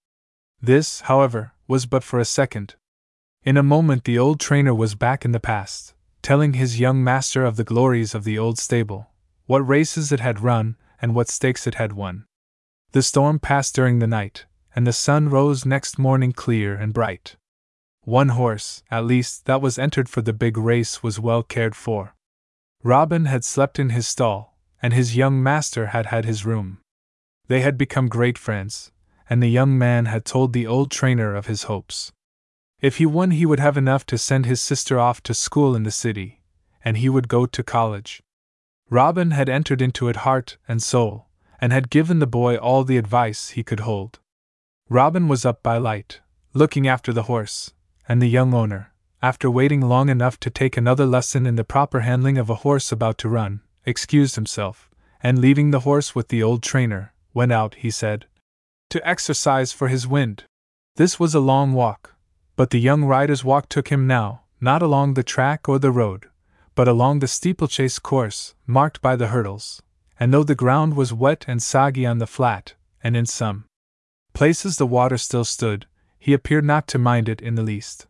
[0.61, 2.75] This, however, was but for a second.
[3.43, 7.43] In a moment, the old trainer was back in the past, telling his young master
[7.43, 9.09] of the glories of the old stable,
[9.45, 12.23] what races it had run, and what stakes it had won.
[12.93, 17.35] The storm passed during the night, and the sun rose next morning clear and bright.
[18.03, 22.15] One horse, at least, that was entered for the big race was well cared for.
[22.83, 26.79] Robin had slept in his stall, and his young master had had his room.
[27.47, 28.91] They had become great friends,
[29.29, 32.11] and the young man had told the old trainer of his hopes.
[32.79, 35.83] If he won, he would have enough to send his sister off to school in
[35.83, 36.41] the city,
[36.83, 38.23] and he would go to college.
[38.89, 41.27] Robin had entered into it heart and soul,
[41.59, 44.19] and had given the boy all the advice he could hold.
[44.91, 46.19] Robin was up by light,
[46.53, 47.71] looking after the horse,
[48.09, 52.01] and the young owner, after waiting long enough to take another lesson in the proper
[52.01, 54.89] handling of a horse about to run, excused himself,
[55.23, 58.25] and leaving the horse with the old trainer, went out, he said,
[58.89, 60.43] to exercise for his wind.
[60.97, 62.15] This was a long walk,
[62.57, 66.25] but the young rider's walk took him now, not along the track or the road,
[66.75, 69.81] but along the steeplechase course, marked by the hurdles,
[70.19, 73.63] and though the ground was wet and soggy on the flat, and in some
[74.33, 75.85] places the water still stood,
[76.17, 78.07] he appeared not to mind it in the least.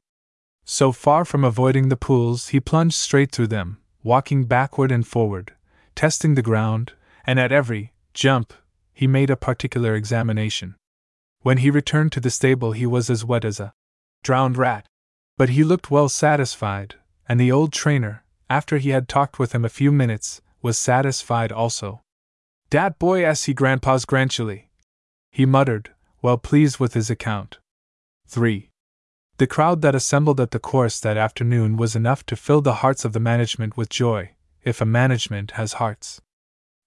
[0.66, 5.54] So far from avoiding the pools, he plunged straight through them, walking backward and forward,
[5.96, 6.94] testing the ground,
[7.26, 8.54] and at every jump,
[8.94, 10.76] he made a particular examination.
[11.42, 13.74] When he returned to the stable, he was as wet as a
[14.24, 14.86] drowned rat.
[15.38, 16.96] But he looked well satisfied,
[17.28, 21.52] and the old trainer, after he had talked with him a few minutes, was satisfied
[21.52, 22.02] also.
[22.70, 24.70] Dat boy as he grandpa's grandchilly,
[25.32, 27.60] he muttered, well pleased with his account.
[28.28, 28.70] 3.
[29.38, 33.04] The crowd that assembled at the course that afternoon was enough to fill the hearts
[33.06, 34.32] of the management with joy,
[34.64, 36.22] if a management has hearts.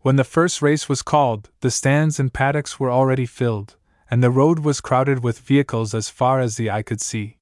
[0.00, 3.76] When the first race was called, the stands and paddocks were already filled,
[4.10, 7.38] and the road was crowded with vehicles as far as the eye could see.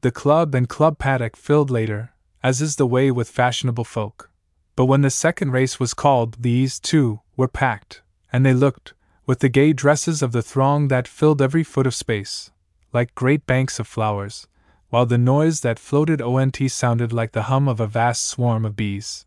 [0.00, 4.30] The club and club paddock filled later, as is the way with fashionable folk.
[4.74, 8.94] But when the second race was called, these, too, were packed, and they looked,
[9.30, 12.50] with the gay dresses of the throng that filled every foot of space,
[12.92, 14.48] like great banks of flowers,
[14.88, 18.74] while the noise that floated ONT sounded like the hum of a vast swarm of
[18.74, 19.24] bees.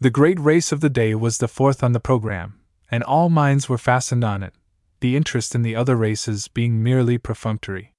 [0.00, 2.58] The great race of the day was the fourth on the program,
[2.90, 4.54] and all minds were fastened on it,
[5.00, 7.92] the interest in the other races being merely perfunctory.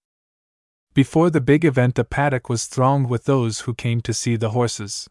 [0.96, 4.56] Before the big event, the paddock was thronged with those who came to see the
[4.58, 5.08] horses.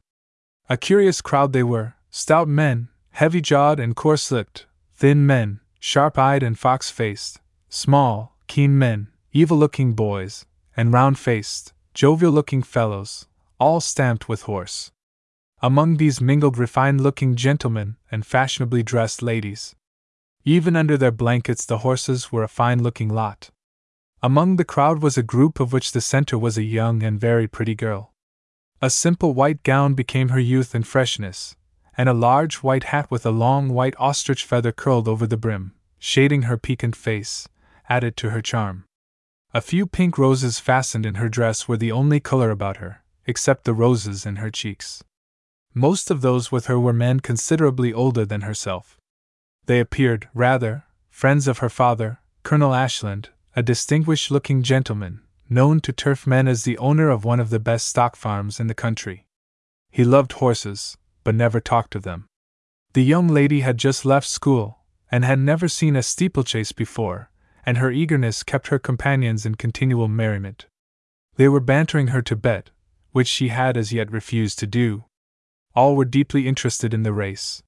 [0.69, 6.19] A curious crowd they were stout men, heavy jawed and coarse lipped, thin men, sharp
[6.19, 12.63] eyed and fox faced, small, keen men, evil looking boys, and round faced, jovial looking
[12.63, 13.27] fellows,
[13.59, 14.91] all stamped with horse.
[15.63, 19.75] Among these mingled refined looking gentlemen and fashionably dressed ladies.
[20.45, 23.51] Even under their blankets, the horses were a fine looking lot.
[24.23, 27.49] Among the crowd was a group of which the center was a young and very
[27.49, 28.13] pretty girl.
[28.83, 31.57] A simple white gown became her youth and freshness,
[31.97, 35.73] and a large white hat with a long white ostrich feather curled over the brim,
[35.99, 37.49] shading her piquant face,
[37.89, 38.85] added to her charm.
[39.55, 43.65] A few pink roses fastened in her dress were the only color about her, except
[43.65, 45.03] the roses in her cheeks.
[45.73, 48.99] Most of those with her were men considerably older than herself.
[49.67, 55.93] They appeared, rather, friends of her father, Colonel Ashland, a distinguished looking gentleman, known to
[55.93, 59.27] turf men as the owner of one of the best stock farms in the country.
[59.91, 62.29] He loved horses, but never talked of them.
[62.93, 67.33] The young lady had just left school, and had never seen a steeplechase before,
[67.65, 70.67] and her eagerness kept her companions in continual merriment.
[71.35, 72.71] They were bantering her to bet,
[73.11, 75.07] which she had as yet refused to do.
[75.75, 77.61] All were deeply interested in the race.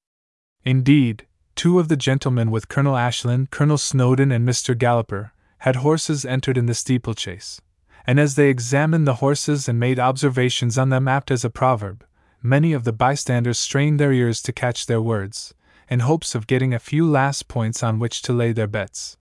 [0.65, 4.79] Indeed, two of the gentlemen with Colonel Ashland, Colonel Snowdon, and Mr.
[4.79, 7.61] Galloper, had horses entered in the steeplechase,
[8.07, 12.05] and as they examined the horses and made observations on them apt as a proverb,
[12.43, 15.55] many of the bystanders strained their ears to catch their words,
[15.89, 19.17] in hopes of getting a few last points on which to lay their bets.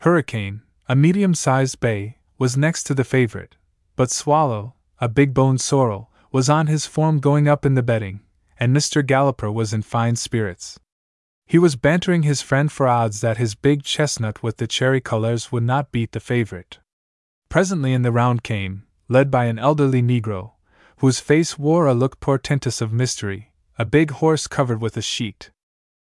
[0.00, 3.56] Hurricane, a medium sized bay, was next to the favorite,
[3.96, 8.20] but Swallow, a big boned sorrel, was on his form going up in the betting,
[8.58, 9.06] and Mr.
[9.06, 10.78] Galloper was in fine spirits.
[11.46, 15.52] He was bantering his friend for odds that his big chestnut with the cherry colors
[15.52, 16.78] would not beat the favorite.
[17.48, 20.52] Presently in the round came, led by an elderly negro,
[20.98, 25.50] whose face wore a look portentous of mystery, a big horse covered with a sheet.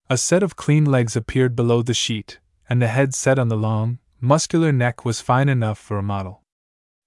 [0.09, 3.57] A set of clean legs appeared below the sheet, and the head set on the
[3.57, 6.43] long, muscular neck was fine enough for a model.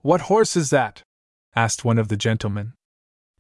[0.02, 1.04] What horse is that?
[1.56, 2.74] asked one of the gentlemen.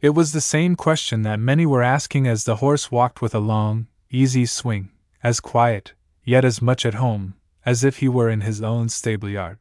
[0.01, 3.39] It was the same question that many were asking as the horse walked with a
[3.39, 4.91] long, easy swing,
[5.23, 5.93] as quiet,
[6.23, 9.59] yet as much at home, as if he were in his own stable yard.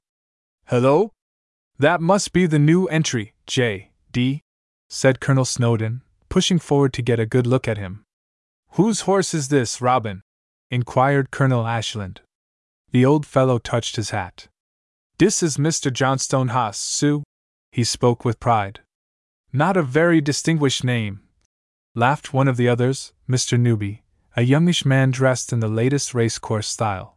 [0.67, 1.13] Hello?
[1.79, 3.91] That must be the new entry, J.
[4.11, 4.43] D.
[4.95, 8.05] said Colonel Snowdon, pushing forward to get a good look at him.
[8.73, 10.21] Whose horse is this, Robin?
[10.71, 12.21] inquired Colonel Ashland.
[12.91, 14.49] The old fellow touched his hat.
[15.17, 15.91] This is Mr.
[15.91, 17.23] Johnston Haas, Sue.
[17.71, 18.81] He spoke with pride.
[19.51, 21.23] Not a very distinguished name,
[21.95, 23.59] laughed one of the others, Mr.
[23.59, 24.03] Newby,
[24.37, 27.17] a youngish man dressed in the latest racecourse style.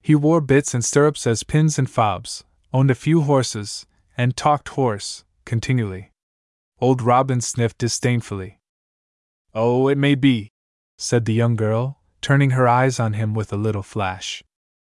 [0.00, 3.84] He wore bits and stirrups as pins and fobs, owned a few horses,
[4.16, 6.11] and talked horse, continually.
[6.82, 8.58] Old Robin sniffed disdainfully.
[9.54, 10.50] Oh, it may be,
[10.98, 14.42] said the young girl, turning her eyes on him with a little flash.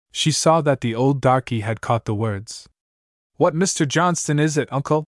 [0.10, 2.70] She saw that the old darky had caught the words.
[3.36, 3.86] What Mr.
[3.86, 5.04] Johnston is it, uncle?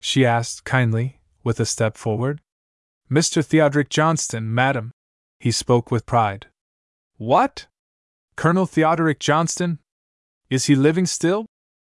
[0.00, 2.40] she asked kindly, with a step forward.
[3.10, 3.44] Mr.
[3.44, 4.92] Theodoric Johnston, madam,
[5.40, 6.46] he spoke with pride.
[7.16, 7.66] What?
[8.36, 9.80] Colonel Theodoric Johnston?
[10.48, 11.46] Is he living still?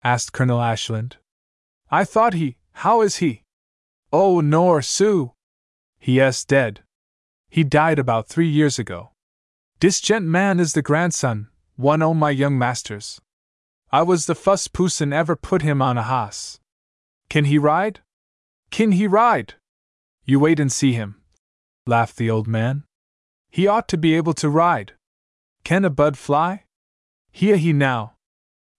[0.04, 1.18] asked Colonel Ashland.
[1.90, 2.58] I thought he.
[2.74, 3.42] How is he?
[4.12, 5.34] Oh, nor, Sue.
[6.00, 6.84] He is dead.
[7.50, 9.12] He died about three years ago.
[9.80, 13.22] This gent man is the grandson, one o' my young masters.
[13.92, 16.60] I was the fust pooson ever put him on a hoss.
[17.30, 18.02] Can he ride?
[18.72, 19.56] Can he ride?
[20.26, 21.22] You wait and see him,
[21.86, 22.84] laughed the old man.
[23.50, 24.94] He ought to be able to ride.
[25.64, 26.66] Can a bud fly?
[27.32, 28.16] Here he now.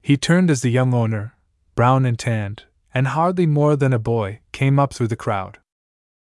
[0.03, 1.35] He turned as the young owner,
[1.75, 2.65] brown and tanned,
[2.99, 5.61] and hardly more than a boy, came up through the crowd.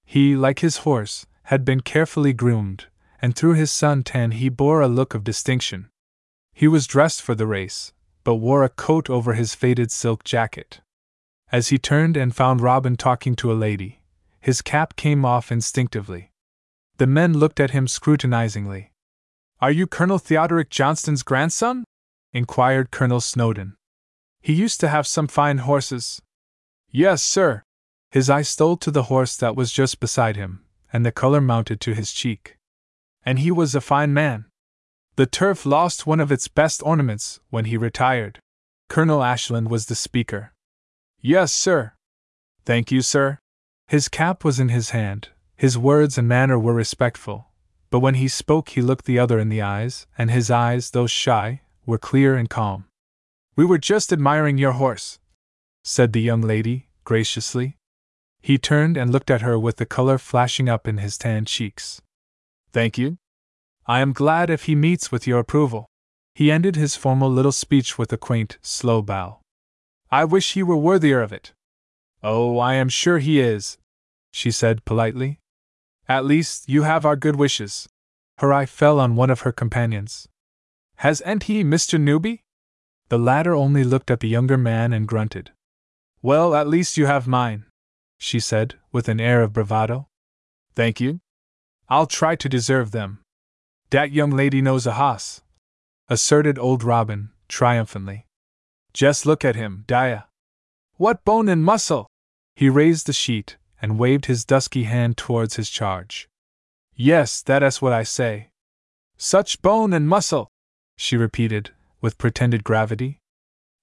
[0.05, 2.85] He, like his horse, had been carefully groomed,
[3.23, 5.89] and through his sun tan he bore a look of distinction.
[6.53, 10.83] He was dressed for the race, but wore a coat over his faded silk jacket.
[11.51, 14.03] As he turned and found Robin talking to a lady,
[14.39, 16.31] his cap came off instinctively.
[16.99, 18.93] The men looked at him scrutinizingly.
[19.63, 21.85] Are you Colonel Theodoric Johnston's grandson?
[22.35, 23.77] inquired Colonel Snowdon.
[24.43, 26.21] He used to have some fine horses.
[26.91, 27.63] Yes, sir.
[28.11, 31.81] His eye stole to the horse that was just beside him, and the color mounted
[31.83, 32.57] to his cheek.
[33.25, 34.47] And he was a fine man.
[35.17, 38.39] The turf lost one of its best ornaments when he retired.
[38.89, 40.53] Colonel Ashland was the speaker.
[41.21, 41.93] Yes, sir.
[42.65, 43.39] Thank you, sir.
[43.89, 47.47] His cap was in his hand, his words and manner were respectful,
[47.91, 51.07] but when he spoke he looked the other in the eyes, and his eyes, though
[51.07, 52.85] shy, were clear and calm.
[53.57, 55.19] We were just admiring your horse,
[55.89, 57.77] said the young lady, graciously.
[58.43, 62.03] He turned and looked at her with the color flashing up in his tanned cheeks.
[62.73, 63.19] Thank you.
[63.87, 65.87] I am glad if he meets with your approval.
[66.35, 69.39] He ended his formal little speech with a quaint, slow bow.
[70.11, 71.53] I wish he were worthier of it.
[72.21, 73.79] Oh, I am sure he is,
[74.33, 75.39] she said politely.
[76.09, 77.89] At least, you have our good wishes.
[78.39, 80.27] Her eye fell on one of her companions.
[80.97, 82.01] Hasn't he, Mr.
[82.01, 82.43] Newby?
[83.09, 85.53] The latter only looked at the younger man and grunted.
[86.27, 87.67] Well, at least you have mine,
[88.19, 90.09] she said, with an air of bravado.
[90.75, 91.21] Thank you.
[91.89, 93.21] I'll try to deserve them.
[93.91, 95.43] Dat young lady knows a hoss,
[96.09, 98.27] asserted old Robin, triumphantly.
[98.93, 100.27] Just look at him, Dia.
[100.97, 102.09] What bone and muscle!
[102.57, 106.29] He raised the sheet, and waved his dusky hand towards his charge.
[106.97, 108.49] Yes, that is what I say.
[109.17, 110.49] Such bone and muscle,
[110.97, 111.71] she repeated,
[112.01, 113.21] with pretended gravity.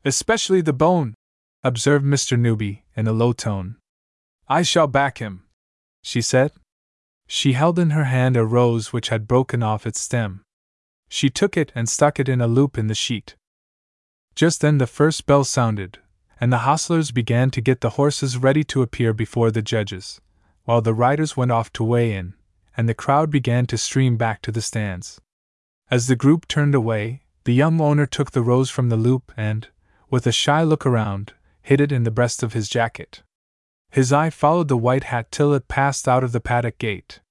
[0.03, 1.15] Especially the bone,
[1.63, 2.37] observed Mr.
[2.37, 3.77] Newby, in a low tone.
[4.47, 5.43] I shall back him,
[6.01, 6.51] she said.
[7.27, 10.43] She held in her hand a rose which had broken off its stem.
[11.07, 13.35] She took it and stuck it in a loop in the sheet.
[14.35, 15.99] Just then the first bell sounded,
[16.41, 20.19] and the hostlers began to get the horses ready to appear before the judges,
[20.65, 22.33] while the riders went off to weigh in,
[22.75, 25.21] and the crowd began to stream back to the stands.
[25.89, 29.67] As the group turned away, the young owner took the rose from the loop and,
[30.09, 31.33] with a shy look around,
[31.63, 33.23] hid it in the breast of his jacket.
[33.89, 37.21] His eye followed the white hat till it passed out of the paddock gate.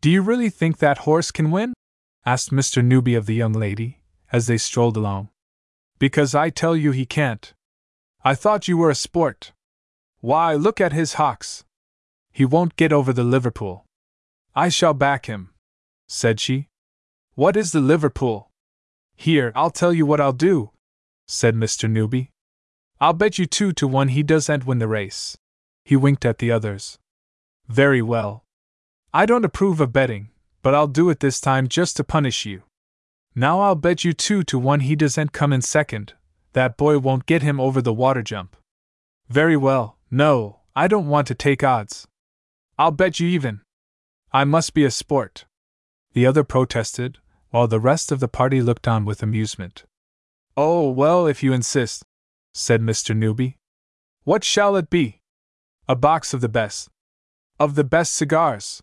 [0.00, 1.74] Do you really think that horse can win?
[2.26, 2.84] asked Mr.
[2.84, 4.00] Newby of the young lady,
[4.32, 5.28] as they strolled along.
[5.98, 7.52] Because I tell you he can't.
[8.24, 9.52] I thought you were a sport.
[10.20, 11.64] Why, look at his hocks.
[12.32, 13.84] He won't get over the Liverpool.
[14.54, 15.50] I shall back him,
[16.06, 16.68] said she.
[17.34, 18.50] What is the Liverpool?
[19.16, 20.70] Here, I'll tell you what I'll do,
[21.26, 21.90] said Mr.
[21.90, 22.30] Newby.
[23.00, 25.36] I'll bet you two to one he doesn't win the race.
[25.84, 26.98] He winked at the others.
[27.68, 28.44] Very well.
[29.12, 30.30] I don't approve of betting,
[30.62, 32.62] but I'll do it this time just to punish you.
[33.34, 36.14] Now I'll bet you two to one he doesn't come in second.
[36.52, 38.56] That boy won't get him over the water jump.
[39.28, 42.06] Very well, no, I don't want to take odds.
[42.78, 43.60] I'll bet you even.
[44.32, 45.46] I must be a sport.
[46.12, 47.18] The other protested,
[47.50, 49.84] while the rest of the party looked on with amusement.
[50.56, 52.04] Oh, well, if you insist,
[52.54, 53.14] said Mr.
[53.14, 53.58] Newby.
[54.22, 55.20] What shall it be?
[55.88, 56.88] A box of the best.
[57.60, 58.82] Of the best cigars.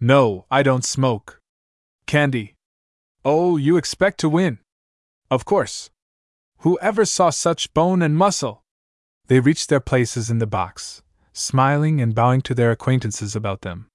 [0.00, 1.40] No, I don't smoke.
[2.06, 2.54] Candy.
[3.24, 4.58] Oh, you expect to win.
[5.30, 5.90] Of course.
[6.58, 8.62] Who ever saw such bone and muscle?
[9.26, 13.88] They reached their places in the box, smiling and bowing to their acquaintances about them.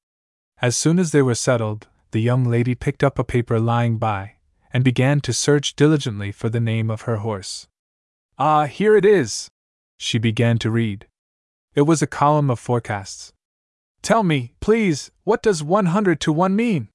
[0.61, 4.33] As soon as they were settled, the young lady picked up a paper lying by,
[4.73, 7.67] and began to search diligently for the name of her horse.
[8.39, 9.49] Ah, here it is!
[9.97, 11.07] She began to read.
[11.73, 13.33] It was a column of forecasts.
[14.03, 16.89] Tell me, please, what does 100 to 1 mean?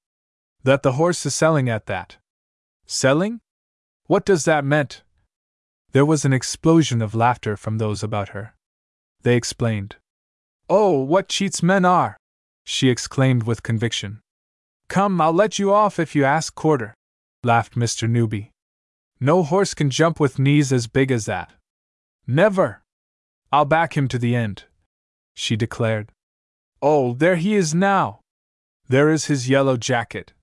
[0.63, 2.17] That the horse is selling at that.
[2.85, 3.41] Selling?
[4.07, 5.03] What does that meant?
[5.91, 8.55] There was an explosion of laughter from those about her.
[9.23, 9.97] They explained.
[10.69, 12.17] Oh, what cheats men are!
[12.63, 14.21] she exclaimed with conviction.
[14.87, 16.93] Come, I'll let you off if you ask quarter,
[17.43, 18.09] laughed Mr.
[18.09, 18.52] Newby.
[19.23, 21.53] No horse can jump with knees as big as that.
[22.27, 22.83] Never!
[23.53, 24.65] I'll back him to the end
[25.33, 26.11] she declared.
[26.81, 28.19] Oh, there he is now!
[28.89, 30.33] There is his yellow jacket,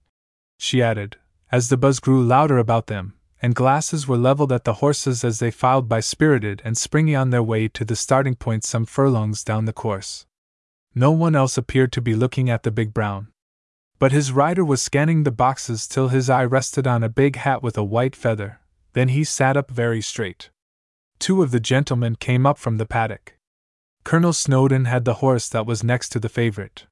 [0.58, 1.18] she added,
[1.52, 3.12] as the buzz grew louder about them,
[3.42, 7.28] and glasses were leveled at the horses as they filed by spirited and springy on
[7.28, 10.24] their way to the starting point some furlongs down the course.
[10.94, 13.28] No one else appeared to be looking at the big brown.
[13.98, 17.62] But his rider was scanning the boxes till his eye rested on a big hat
[17.62, 18.60] with a white feather,
[18.92, 20.50] then he sat up very straight.
[21.18, 23.36] Two of the gentlemen came up from the paddock.
[24.04, 26.86] Colonel Snowdon had the horse that was next to the favorite.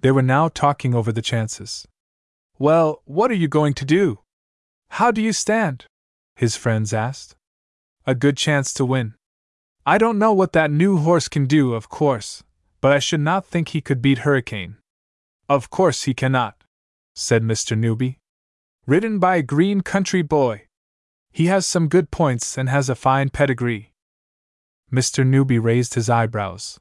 [0.00, 1.86] They were now talking over the chances.
[2.58, 4.20] Well, what are you going to do?
[4.90, 5.86] How do you stand?
[6.36, 7.34] His friends asked.
[8.06, 9.14] A good chance to win.
[9.84, 12.42] I don't know what that new horse can do, of course,
[12.80, 14.76] but I should not think he could beat Hurricane.
[15.48, 16.62] Of course he cannot,
[17.14, 17.76] said Mr.
[17.76, 18.18] Newby.
[18.86, 20.65] Ridden by a green country boy.
[21.36, 23.92] He has some good points and has a fine pedigree.
[24.90, 25.22] Mr.
[25.22, 26.80] Newby raised his eyebrows.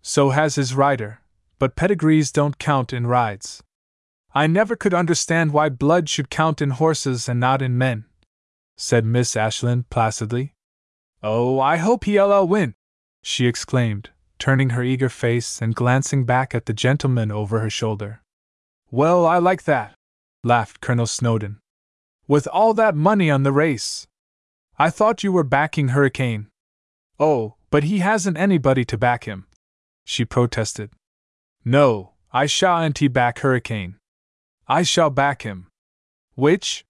[0.00, 1.22] So has his rider,
[1.58, 3.64] but pedigrees don't count in rides.
[4.32, 8.04] I never could understand why blood should count in horses and not in men,
[8.76, 10.52] said Miss Ashland placidly.
[11.20, 12.74] Oh, I hope he'll win,
[13.24, 18.22] she exclaimed, turning her eager face and glancing back at the gentleman over her shoulder.
[18.92, 19.94] Well, I like that,
[20.44, 21.58] laughed Colonel Snowdon.
[22.30, 24.06] With all that money on the race.
[24.78, 26.46] I thought you were backing Hurricane.
[27.18, 29.48] Oh, but he hasn't anybody to back him,
[30.04, 30.90] she protested.
[31.64, 33.96] No, I shan't back Hurricane.
[34.68, 35.66] I shall back him.
[36.36, 36.84] Which?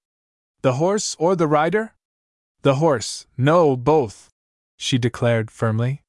[0.60, 1.94] The horse or the rider?
[2.60, 4.28] The horse, no, both,
[4.76, 6.02] she declared firmly.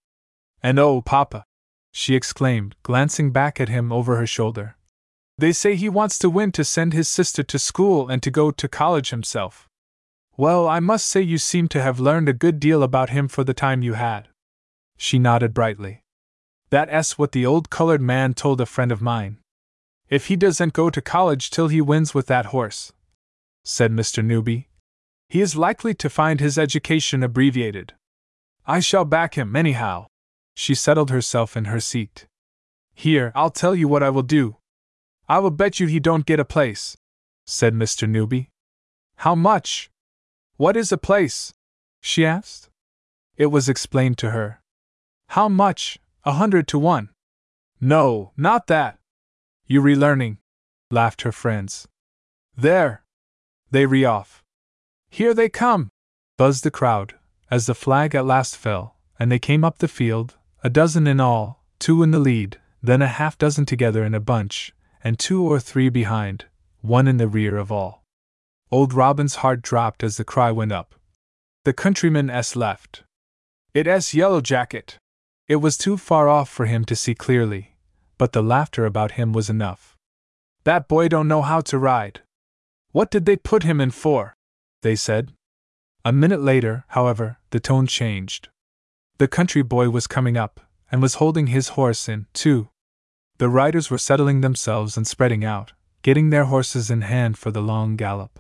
[0.62, 1.46] And oh, Papa!
[1.94, 4.76] she exclaimed, glancing back at him over her shoulder.
[5.42, 8.52] They say he wants to win to send his sister to school and to go
[8.52, 9.68] to college himself.
[10.38, 13.44] Well, I must say you seem to have learned a good deal about him for
[13.44, 14.28] the time you had.
[14.98, 16.04] She nodded brightly.
[16.70, 19.40] That's what the old colored man told a friend of mine.
[20.10, 22.94] If he doesn't go to college till he wins with that horse,
[23.64, 24.24] said Mr.
[24.24, 24.70] Newby,
[25.28, 27.94] he is likely to find his education abbreviated.
[28.68, 30.06] I shall back him, anyhow.
[30.54, 32.28] She settled herself in her seat.
[32.94, 34.58] Here, I'll tell you what I will do.
[35.28, 36.98] I will bet you he don't get a place,
[37.46, 38.08] said Mr.
[38.08, 38.50] Newby.
[39.18, 39.90] How much?
[40.58, 41.54] What is a place?
[42.02, 42.70] she asked.
[43.38, 44.62] It was explained to her.
[45.30, 46.00] How much?
[46.24, 47.10] A hundred to one.
[47.80, 49.00] No, not that.
[49.66, 50.38] You relearning,
[50.92, 51.88] laughed her friends.
[52.56, 53.04] There!
[53.72, 54.44] They re off.
[55.10, 55.90] Here they come!
[56.38, 57.16] buzzed the crowd,
[57.50, 61.20] as the flag at last fell, and they came up the field, a dozen in
[61.20, 64.74] all, two in the lead, then a half dozen together in a bunch,
[65.04, 66.46] and two or three behind,
[66.82, 68.04] one in the rear of all.
[68.72, 70.96] Old Robin's heart dropped as the cry went up.
[71.66, 73.04] The countryman S left.
[73.74, 74.98] It S Yellow Jacket.
[75.48, 77.76] It was too far off for him to see clearly,
[78.18, 79.98] but the laughter about him was enough.
[80.64, 82.22] That boy don't know how to ride.
[82.92, 84.34] What did they put him in for?
[84.82, 85.34] They said.
[86.04, 88.50] A minute later, however, the tone changed.
[89.18, 90.60] The country boy was coming up,
[90.92, 92.70] and was holding his horse in, too.
[93.42, 95.74] The riders were settling themselves and spreading out,
[96.04, 98.40] getting their horses in hand for the long gallop.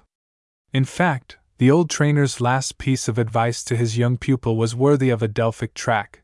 [0.73, 5.09] In fact, the old trainer's last piece of advice to his young pupil was worthy
[5.09, 6.21] of a Delphic track.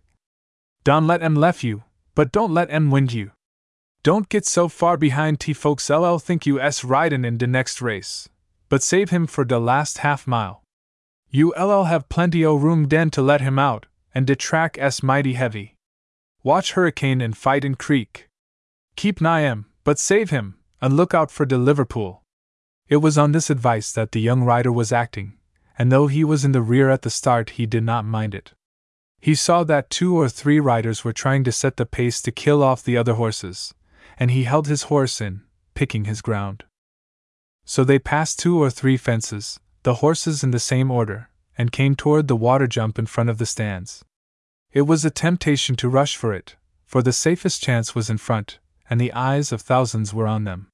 [0.84, 3.32] Don't let em left you, but don't let em wind you.
[4.04, 7.82] Don't get so far behind T folks LL think you s ridin' in de next
[7.82, 8.30] race,
[8.70, 10.62] but save him for de last half mile.
[11.32, 15.02] You LL have plenty o room den to let him out, and de track s
[15.02, 15.74] mighty heavy.
[16.44, 18.27] Watch Hurricane and fight creek.
[18.98, 22.24] Keep nigh em, but save him, and look out for de Liverpool.
[22.90, 25.38] It was on this advice that the young rider was acting,
[25.78, 28.54] and though he was in the rear at the start, he did not mind it.
[29.22, 32.64] He saw that two or three riders were trying to set the pace to kill
[32.64, 33.76] off the other horses,
[34.18, 35.44] and he held his horse in,
[35.76, 36.64] picking his ground.
[37.66, 41.96] So they passed two or three fences, the horses in the same order, and came
[41.96, 44.04] toward the water jump in front of the stands.
[44.72, 48.58] It was a temptation to rush for it, for the safest chance was in front,
[48.90, 50.72] and the eyes of thousands were on them.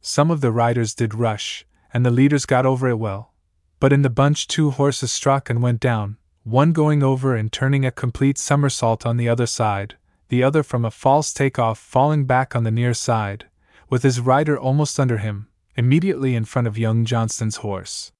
[0.00, 3.32] Some of the riders did rush, and the leaders got over it well,
[3.80, 7.86] but in the bunch two horses struck and went down, one going over and turning
[7.86, 9.96] a complete somersault on the other side,
[10.28, 13.46] the other from a false takeoff falling back on the near side,
[13.88, 18.12] with his rider almost under him, immediately in front of young Johnston's horse.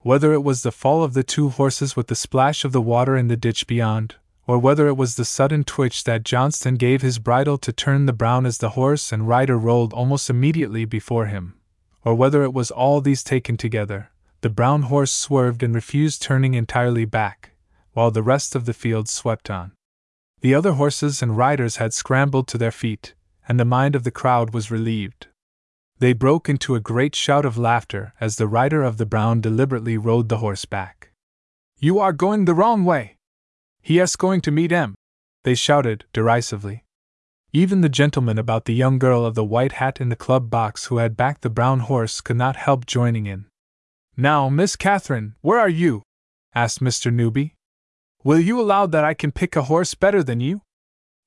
[0.00, 3.16] Whether it was the fall of the two horses with the splash of the water
[3.16, 4.16] in the ditch beyond,
[4.46, 8.12] or whether it was the sudden twitch that Johnston gave his bridle to turn the
[8.12, 11.54] brown as the horse and rider rolled almost immediately before him,
[12.04, 14.10] or whether it was all these taken together,
[14.42, 17.50] the brown horse swerved and refused turning entirely back,
[17.92, 19.72] while the rest of the field swept on.
[20.42, 23.14] The other horses and riders had scrambled to their feet,
[23.48, 25.26] and the mind of the crowd was relieved.
[25.98, 29.96] They broke into a great shout of laughter as the rider of the brown deliberately
[29.96, 31.10] rode the horse back.
[31.80, 33.15] You are going the wrong way!
[33.86, 34.96] He is going to meet M!
[35.44, 36.82] They shouted derisively.
[37.52, 40.86] Even the gentleman about the young girl of the white hat in the club box
[40.86, 43.46] who had backed the brown horse could not help joining in.
[44.16, 46.02] Now, Miss Catherine, where are you?
[46.52, 47.12] asked Mr.
[47.12, 47.54] Newby.
[48.24, 50.62] Will you allow that I can pick a horse better than you?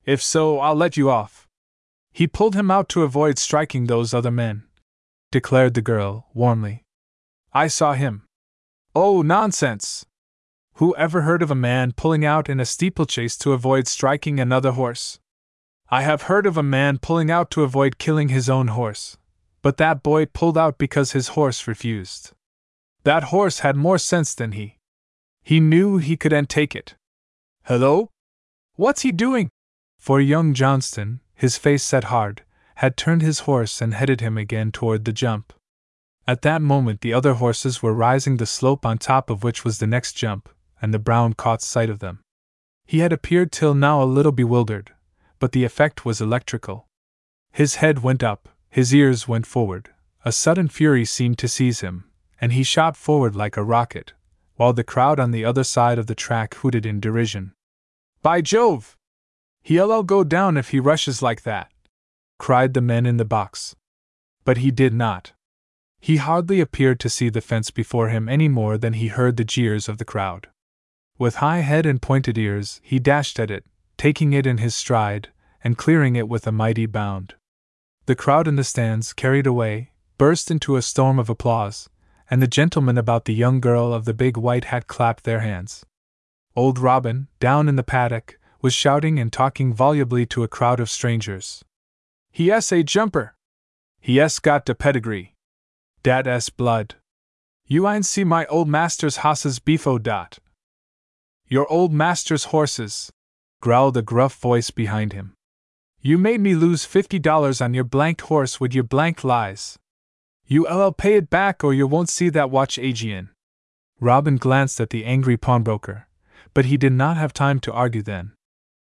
[0.04, 1.48] If so, I'll let you off.
[2.12, 4.64] He pulled him out to avoid striking those other men,
[5.32, 6.82] declared the girl, warmly.
[7.54, 8.26] I saw him.
[8.94, 10.04] Oh, nonsense!
[10.80, 14.70] Who ever heard of a man pulling out in a steeplechase to avoid striking another
[14.70, 15.20] horse?
[15.90, 19.18] I have heard of a man pulling out to avoid killing his own horse,
[19.60, 22.32] but that boy pulled out because his horse refused.
[23.04, 24.78] That horse had more sense than he.
[25.42, 26.94] He knew he couldn't take it.
[27.64, 28.08] Hello?
[28.76, 29.50] What's he doing?
[29.98, 32.42] For young Johnston, his face set hard,
[32.76, 35.52] had turned his horse and headed him again toward the jump.
[36.26, 39.76] At that moment, the other horses were rising the slope on top of which was
[39.76, 40.48] the next jump,
[40.80, 42.20] and the Brown caught sight of them.
[42.86, 44.92] He had appeared till now a little bewildered,
[45.38, 46.86] but the effect was electrical.
[47.52, 49.90] His head went up, his ears went forward,
[50.24, 52.04] a sudden fury seemed to seize him,
[52.40, 54.12] and he shot forward like a rocket,
[54.56, 57.52] while the crowd on the other side of the track hooted in derision.
[58.22, 58.96] By Jove!
[59.62, 61.70] He'll go down if he rushes like that!
[62.38, 63.76] cried the men in the box.
[64.44, 65.32] But he did not.
[66.00, 69.44] He hardly appeared to see the fence before him any more than he heard the
[69.44, 70.48] jeers of the crowd.
[71.20, 73.66] With high head and pointed ears, he dashed at it,
[73.98, 75.28] taking it in his stride,
[75.62, 77.34] and clearing it with a mighty bound.
[78.06, 81.90] The crowd in the stands, carried away, burst into a storm of applause,
[82.30, 85.84] and the gentlemen about the young girl of the big white hat clapped their hands.
[86.56, 90.88] Old Robin, down in the paddock, was shouting and talking volubly to a crowd of
[90.88, 91.62] strangers.
[92.32, 93.34] He s a jumper!
[94.00, 95.34] He s got de pedigree!
[96.02, 96.94] Dat s blood!
[97.66, 100.38] You ain't see my old master's hosses befo dot!
[101.52, 103.10] Your old master's horses!
[103.60, 105.34] growled a gruff voice behind him.
[106.00, 109.76] You made me lose fifty dollars on your blanked horse with your blank lies.
[110.46, 113.30] You ll pay it back or you won't see that watch Aegean.
[113.98, 116.06] Robin glanced at the angry pawnbroker,
[116.54, 118.30] but he did not have time to argue then.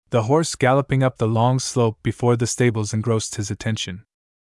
[0.09, 4.03] The horse galloping up the long slope before the stables engrossed his attention.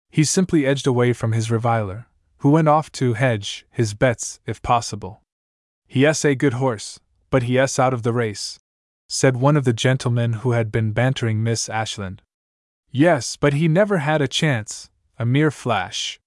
[0.10, 2.08] He simply edged away from his reviler,
[2.40, 5.22] who went off to hedge his bets if possible.
[5.88, 7.00] He s a good horse,
[7.32, 8.60] but he s out of the race,
[9.08, 12.22] said one of the gentlemen who had been bantering Miss Ashland.
[12.92, 16.20] Yes, but he never had a chance, a mere flash.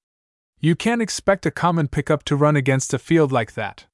[0.58, 3.86] You can't expect a common pickup to run against a field like that.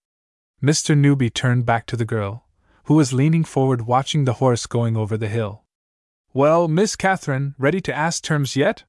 [0.63, 0.97] Mr.
[0.97, 2.47] Newby turned back to the girl,
[2.85, 5.65] who was leaning forward watching the horse going over the hill.
[6.33, 8.85] Well, Miss Catherine, ready to ask terms yet?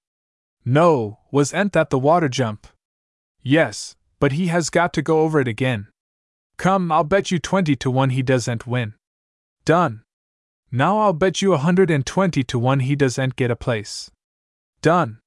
[0.63, 2.67] No, was ent that the water jump?
[3.41, 5.87] Yes, but he has got to go over it again.
[6.61, 8.93] Come, I'll bet you twenty to one he doesn't win.
[9.65, 10.03] Done.
[10.71, 14.11] Now I'll bet you a hundred and twenty to one he doesn't get a place.
[14.83, 15.17] Done.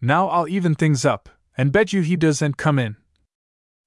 [0.00, 2.96] Now I'll even things up, and bet you he doesn't come in.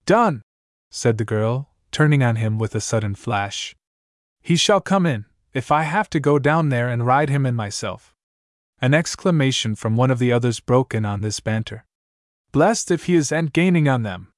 [0.06, 0.42] Done,
[0.90, 3.76] said the girl, turning on him with a sudden flash.
[4.42, 7.54] He shall come in, if I have to go down there and ride him in
[7.54, 8.16] myself.
[8.80, 11.84] An exclamation from one of the others broke in on this banter.
[12.54, 14.32] Blessed if he is and gaining on them.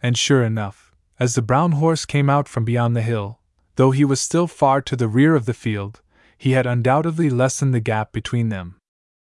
[0.00, 0.89] And sure enough,
[1.20, 3.38] as the brown horse came out from beyond the hill,
[3.76, 6.00] though he was still far to the rear of the field,
[6.36, 8.76] he had undoubtedly lessened the gap between them.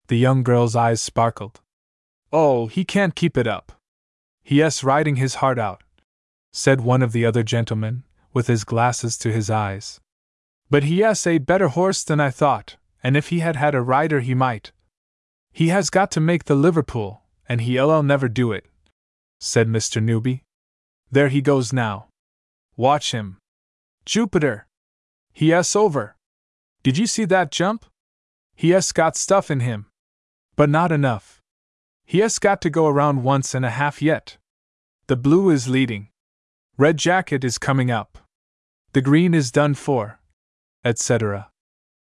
[0.07, 1.59] The young girl's eyes sparkled.
[2.31, 3.73] Oh, he can't keep it up.
[4.41, 5.83] He*s riding his heart out,
[6.53, 8.03] said one of the other gentlemen,
[8.33, 9.99] with his glasses to his eyes.
[10.69, 13.81] But he he*s a better horse than I thought, and if he had had a
[13.81, 14.71] rider he might.
[15.51, 18.65] He has got to make the Liverpool, and he'll never do it,
[19.39, 20.01] said Mr.
[20.01, 20.43] Newby.
[21.13, 22.07] There he goes now.
[22.75, 23.37] Watch him.
[24.03, 24.65] Jupiter!
[25.31, 26.15] He He*s over.
[26.81, 27.85] Did you see that jump?
[28.55, 29.85] He*s got stuff in him.
[30.55, 31.39] But not enough.
[32.03, 34.37] He*s got to go around once and a half yet.
[35.05, 36.09] The blue is leading.
[36.77, 38.17] Red jacket is coming up.
[38.93, 40.19] The green is done for.
[40.83, 41.51] Etc.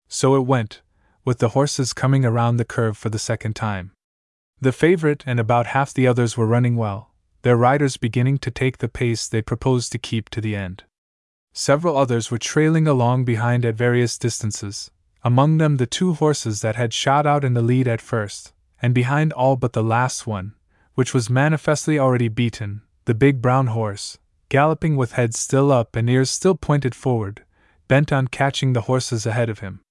[0.07, 0.81] So it went,
[1.23, 3.91] with the horses coming around the curve for the second time.
[4.59, 7.11] The favorite and about half the others were running well,
[7.45, 10.83] their riders beginning to take the pace they proposed to keep to the end.
[11.53, 14.89] Several others were trailing along behind at various distances,
[15.23, 18.95] among them the two horses that had shot out in the lead at first, and
[18.95, 20.55] behind all but the last one,
[20.95, 24.17] which was manifestly already beaten, the big brown horse,
[24.49, 27.45] galloping with head still up and ears still pointed forward,
[27.87, 29.81] bent on catching the horses ahead of him.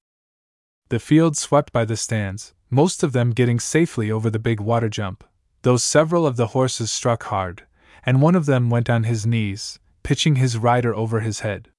[0.88, 4.88] The field swept by the stands, most of them getting safely over the big water
[4.88, 5.22] jump,
[5.64, 7.66] though several of the horses struck hard,
[8.04, 11.70] and one of them went on his knees, pitching his rider over his head.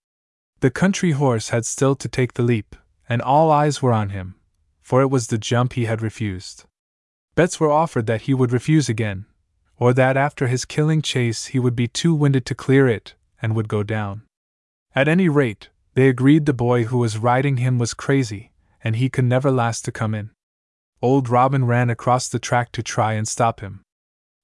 [0.60, 2.76] The country horse had still to take the leap,
[3.08, 4.36] and all eyes were on him,
[4.82, 6.66] for it was the jump he had refused.
[7.36, 9.28] Bets were offered that he would refuse again,
[9.78, 13.56] or that after his killing chase he would be too winded to clear it, and
[13.56, 14.24] would go down.
[14.96, 18.52] At any rate, they agreed the boy who was riding him was crazy,
[18.84, 20.32] and he could never last to come in.
[21.02, 23.82] Old Robin ran across the track to try and stop him.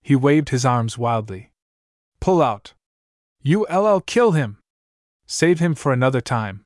[0.02, 1.52] He waved his arms wildly.
[2.20, 2.74] Pull out!
[3.41, 4.60] You LL kill him!
[5.26, 6.64] Save him for another time!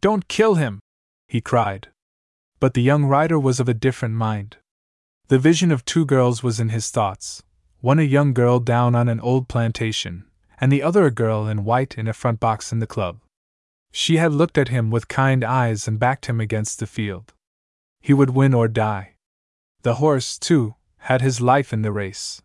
[0.00, 0.80] Don't kill him!
[1.28, 1.88] he cried.
[2.58, 4.56] But the young rider was of a different mind.
[5.28, 7.42] The vision of two girls was in his thoughts
[7.80, 10.24] one a young girl down on an old plantation,
[10.60, 13.20] and the other a girl in white in a front box in the club.
[13.90, 17.32] She had looked at him with kind eyes and backed him against the field.
[18.00, 19.14] He would win or die.
[19.82, 22.42] The horse, too, had his life in the race.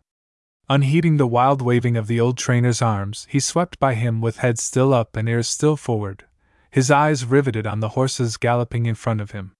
[0.68, 4.58] Unheeding the wild waving of the old trainer's arms, he swept by him with head
[4.58, 6.24] still up and ears still forward,
[6.70, 9.52] his eyes riveted on the horses galloping in front of him.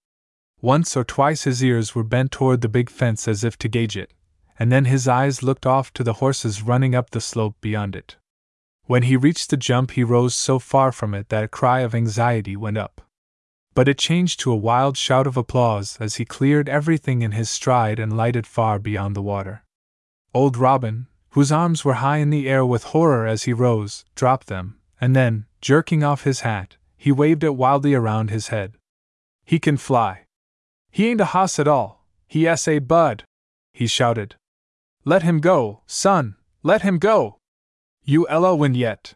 [0.59, 3.95] Once or twice his ears were bent toward the big fence as if to gauge
[3.95, 4.11] it,
[4.59, 8.17] and then his eyes looked off to the horses running up the slope beyond it.
[8.85, 11.93] When he reached the jump, he rose so far from it that a cry of
[11.93, 13.01] anxiety went up.
[13.77, 17.47] But it changed to a wild shout of applause as he cleared everything in his
[17.47, 19.63] stride and lighted far beyond the water.
[20.33, 24.47] Old Robin, whose arms were high in the air with horror as he rose, dropped
[24.47, 28.79] them, and then, jerking off his hat, he waved it wildly around his head.
[29.45, 30.25] He can fly.
[30.89, 33.25] He ain't a hoss at all, he s a bud,
[33.73, 34.37] he shouted.
[35.05, 37.37] Let him go, son, let him go!
[38.03, 39.13] You ella win yet.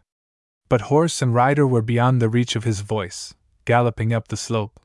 [0.68, 3.34] But horse and rider were beyond the reach of his voice,
[3.64, 4.80] galloping up the slope.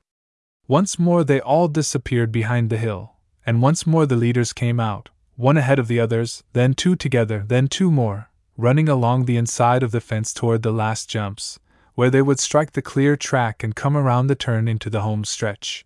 [0.68, 3.14] Once more they all disappeared behind the hill,
[3.46, 7.44] and once more the leaders came out, one ahead of the others, then two together,
[7.48, 11.60] then two more, running along the inside of the fence toward the last jumps,
[11.94, 15.24] where they would strike the clear track and come around the turn into the home
[15.24, 15.86] stretch.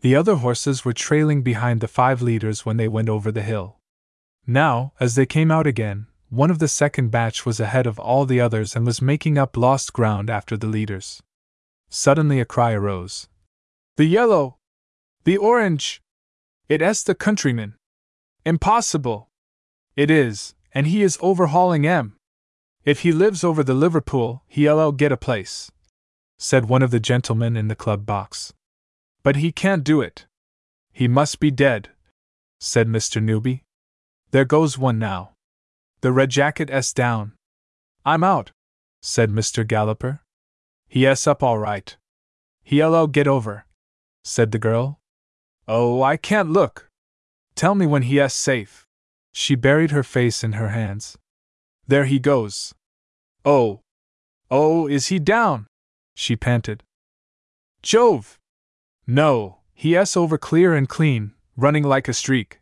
[0.00, 3.78] The other horses were trailing behind the five leaders when they went over the hill.
[4.46, 8.24] Now, as they came out again, one of the second batch was ahead of all
[8.24, 11.22] the others and was making up lost ground after the leaders.
[11.88, 13.28] Suddenly a cry arose
[13.96, 14.58] The yellow!
[15.24, 16.02] The orange!
[16.68, 17.74] It is the countryman!
[18.44, 19.30] Impossible!
[19.96, 22.16] It is, and he is overhauling M.
[22.84, 25.72] If he lives over the Liverpool, he'll get a place,
[26.38, 28.52] said one of the gentlemen in the club box.
[29.22, 30.26] But he can't do it.
[30.92, 31.90] He must be dead,
[32.60, 33.22] said Mr.
[33.22, 33.64] Newby.
[34.30, 35.32] There goes one now.
[36.02, 37.32] The red jacket s down.
[38.04, 38.52] I'm out,
[39.00, 39.66] said Mr.
[39.66, 40.20] Galloper.
[40.88, 41.96] He s up all right.
[42.62, 43.66] He'll get over,
[44.24, 45.00] said the girl.
[45.68, 46.88] Oh, I can't look.
[47.54, 48.86] Tell me when he safe.
[49.32, 51.18] She buried her face in her hands.
[51.86, 52.74] There he goes.
[53.44, 53.80] Oh!
[54.50, 55.66] Oh, is he down?
[56.14, 56.82] She panted.
[57.82, 58.38] Jove!
[59.06, 62.60] No, he over clear and clean, running like a streak,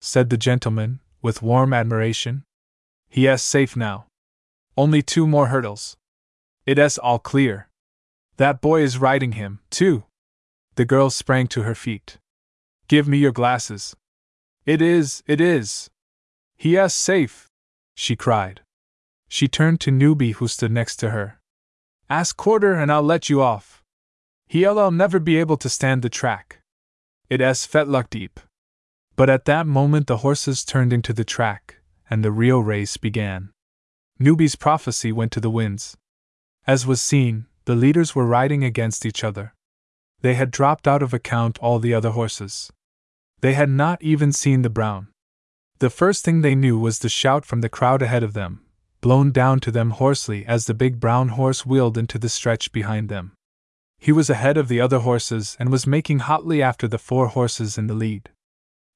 [0.00, 2.44] said the gentleman, with warm admiration.
[3.08, 4.06] He safe now.
[4.76, 5.96] Only two more hurdles.
[6.66, 7.68] It s all clear.
[8.36, 10.04] That boy is riding him, too.
[10.76, 12.18] The girl sprang to her feet.
[12.88, 13.94] Give me your glasses.
[14.66, 15.90] It is, it is.
[16.56, 17.48] He s safe,
[17.94, 18.62] she cried.
[19.28, 21.38] She turned to Newby, who stood next to her.
[22.08, 23.82] Ask quarter and I'll let you off.
[24.46, 26.60] He'll never be able to stand the track.
[27.28, 28.40] It s fetlock deep.
[29.16, 33.50] But at that moment the horses turned into the track, and the real race began.
[34.18, 35.96] Newby's prophecy went to the winds.
[36.66, 39.54] As was seen, the leaders were riding against each other.
[40.22, 42.72] They had dropped out of account all the other horses.
[43.40, 45.08] They had not even seen the brown.
[45.80, 48.64] The first thing they knew was the shout from the crowd ahead of them,
[49.02, 53.10] blown down to them hoarsely as the big brown horse wheeled into the stretch behind
[53.10, 53.32] them.
[53.98, 57.76] He was ahead of the other horses and was making hotly after the four horses
[57.76, 58.30] in the lead.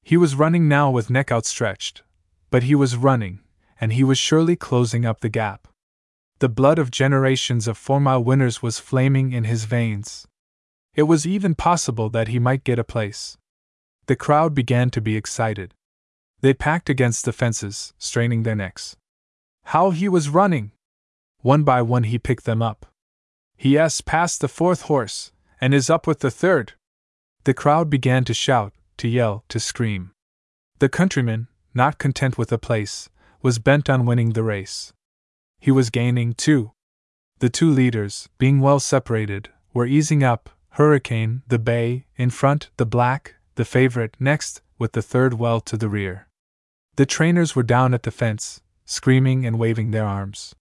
[0.01, 2.01] He was running now with neck outstretched,
[2.49, 3.41] but he was running,
[3.79, 5.67] and he was surely closing up the gap.
[6.39, 10.25] The blood of generations of four mile winners was flaming in his veins.
[10.95, 13.37] It was even possible that he might get a place.
[14.05, 15.73] The crowd began to be excited.
[16.39, 18.95] They packed against the fences, straining their necks.
[19.65, 20.71] How he was running!
[21.41, 22.85] One by one he picked them up.
[23.57, 26.73] He has passed the fourth horse, and is up with the third.
[27.43, 30.11] The crowd began to shout, to yell, to scream.
[30.79, 33.09] The countryman, not content with a place,
[33.41, 34.93] was bent on winning the race.
[35.59, 36.71] He was gaining, too.
[37.39, 42.85] The two leaders, being well separated, were easing up, Hurricane, the bay, in front, the
[42.85, 46.27] black, the favorite, next, with the third well to the rear.
[46.95, 50.55] The trainers were down at the fence, screaming and waving their arms.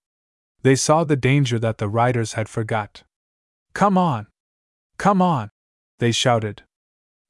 [0.63, 3.05] They saw the danger that the riders had forgot.
[3.75, 4.27] Come on!
[4.97, 5.51] Come on!
[5.99, 6.63] They shouted.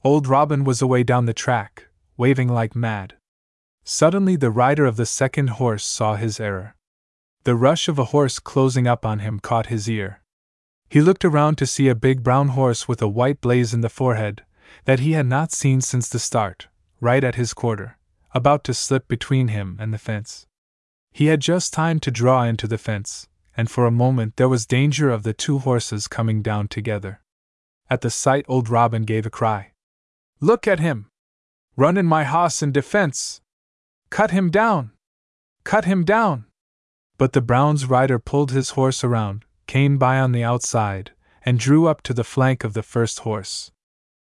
[0.03, 3.15] Old Robin was away down the track, waving like mad.
[3.85, 6.75] Suddenly, the rider of the second horse saw his error.
[7.49, 10.21] The rush of a horse closing up on him caught his ear.
[10.91, 13.89] He looked around to see a big brown horse with a white blaze in the
[13.89, 14.45] forehead,
[14.85, 16.69] that he had not seen since the start,
[17.01, 17.97] right at his quarter,
[18.33, 20.47] about to slip between him and the fence.
[21.11, 24.67] He had just time to draw into the fence, and for a moment there was
[24.67, 27.23] danger of the two horses coming down together.
[27.89, 29.73] At the sight, old Robin gave a cry.
[30.39, 31.07] Look at him!
[31.77, 33.41] Run in my hoss in defense!
[34.11, 34.91] Cut him down!
[35.65, 36.45] Cut him down!
[37.19, 41.11] But the Brown's rider pulled his horse around, came by on the outside,
[41.45, 43.73] and drew up to the flank of the first horse.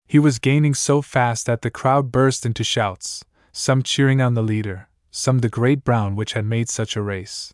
[0.08, 4.42] He was gaining so fast that the crowd burst into shouts, some cheering on the
[4.42, 7.54] leader, some the great brown which had made such a race.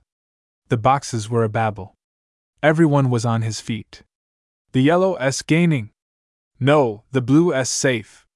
[0.70, 1.96] The boxes were a babel.
[2.62, 4.04] Everyone was on his feet.
[4.72, 5.90] The yellow S gaining.
[6.60, 8.28] No, the blue S safe.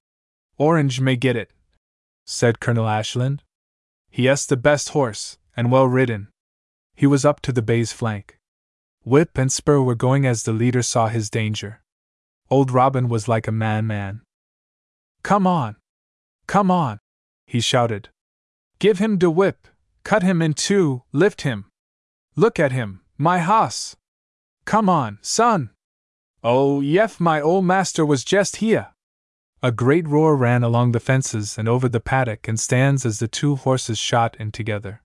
[0.57, 1.51] Orange may get it,
[2.25, 3.43] said Colonel Ashland.
[4.09, 6.29] He S the best horse, and well ridden.
[6.97, 8.39] He was up to the bay's flank.
[9.03, 11.83] Whip and spur were going as the leader saw his danger.
[12.49, 14.21] Old Robin was like a man man.
[15.21, 15.75] Come on!
[16.47, 16.97] Come on!
[17.45, 18.09] he shouted.
[18.79, 19.67] Give him de whip,
[20.03, 21.65] cut him in two, lift him.
[22.35, 23.95] Look at him, my hoss!
[24.65, 25.69] Come on, son!
[26.43, 28.87] Oh, yef, my old master was just here!
[29.61, 33.27] A great roar ran along the fences and over the paddock and stands as the
[33.27, 35.03] two horses shot in together.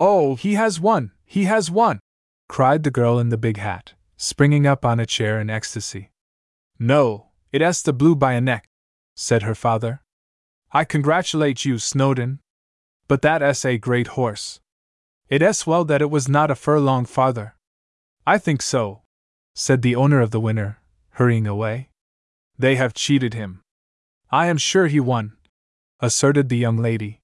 [0.00, 1.12] Oh, he has won!
[1.24, 2.00] He has won!
[2.48, 6.10] cried the girl in the big hat, springing up on a chair in ecstasy.
[6.78, 8.66] No, it has the blue by a neck,
[9.14, 10.02] said her father.
[10.72, 12.40] I congratulate you, Snowdon.
[13.06, 14.60] But that s a great horse.
[15.28, 17.54] It s well that it was not a furlong farther.
[18.26, 19.02] I think so,
[19.54, 20.80] said the owner of the winner,
[21.10, 21.90] hurrying away.
[22.58, 23.60] They have cheated him.
[24.30, 25.36] I am sure he won,
[26.00, 27.20] asserted the young lady.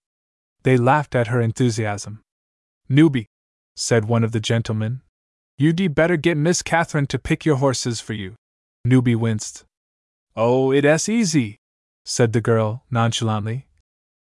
[0.62, 2.22] They laughed at her enthusiasm.
[2.93, 3.26] Newby,
[3.76, 5.03] said one of the gentlemen,
[5.57, 8.34] you'd better get Miss Catherine to pick your horses for you.
[8.84, 9.64] Newby winced.
[10.34, 11.57] Oh, it's easy,
[12.05, 13.68] said the girl, nonchalantly.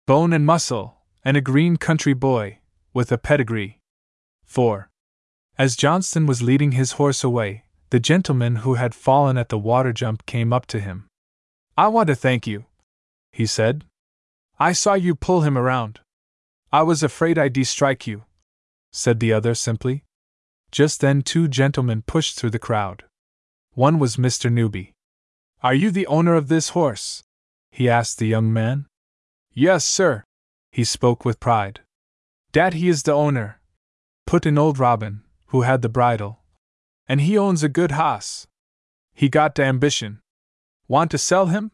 [0.05, 2.59] Bone and muscle, and a green country boy,
[2.93, 3.79] with a pedigree.
[4.45, 4.89] 4.
[5.57, 9.93] As Johnston was leading his horse away, the gentleman who had fallen at the water
[9.93, 11.07] jump came up to him.
[11.77, 12.65] I want to thank you,
[13.31, 13.85] he said.
[14.59, 16.01] I saw you pull him around.
[16.69, 18.25] I was afraid I'd strike you,
[18.97, 20.03] said the other simply.
[20.71, 23.03] Just then, two gentlemen pushed through the crowd.
[23.73, 24.51] One was Mr.
[24.51, 24.93] Newby.
[25.61, 27.23] Are you the owner of this horse?
[27.71, 28.87] he asked the young man.
[29.53, 30.23] Yes, sir.
[30.71, 31.81] He spoke with pride.
[32.51, 33.61] Dat he is the owner.
[34.25, 36.39] Put in old Robin, who had the bridle.
[37.07, 38.47] And he owns a good hoss.
[39.13, 40.21] He got the ambition.
[40.87, 41.71] Want to sell him?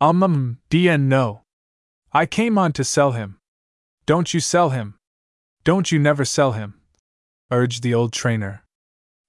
[0.00, 1.42] Um, um, DN no.
[2.12, 3.38] I came on to sell him.
[4.06, 4.94] Don't you sell him.
[5.64, 6.74] Don't you never sell him,
[7.50, 8.64] urged the old trainer.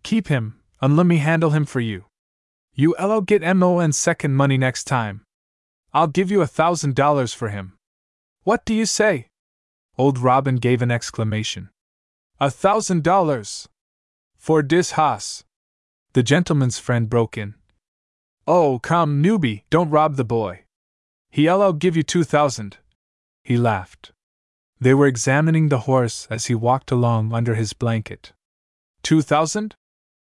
[0.04, 2.06] Keep him, and let me handle him for you.
[2.74, 5.24] You ello get mo and second money next time.
[5.94, 7.78] I'll give you a thousand dollars for him.
[8.44, 9.30] What do you say?
[9.98, 11.70] Old Robin gave an exclamation.
[12.38, 13.70] A thousand dollars!
[14.36, 15.46] For dis hoss!
[16.12, 17.56] The gentleman's friend broke in.
[18.46, 20.66] Oh, come, Newby, don't rob the boy.
[21.32, 22.78] He'll give you two thousand.
[23.42, 24.12] He laughed.
[24.86, 28.34] They were examining the horse as he walked along under his blanket.
[29.02, 29.74] Two thousand?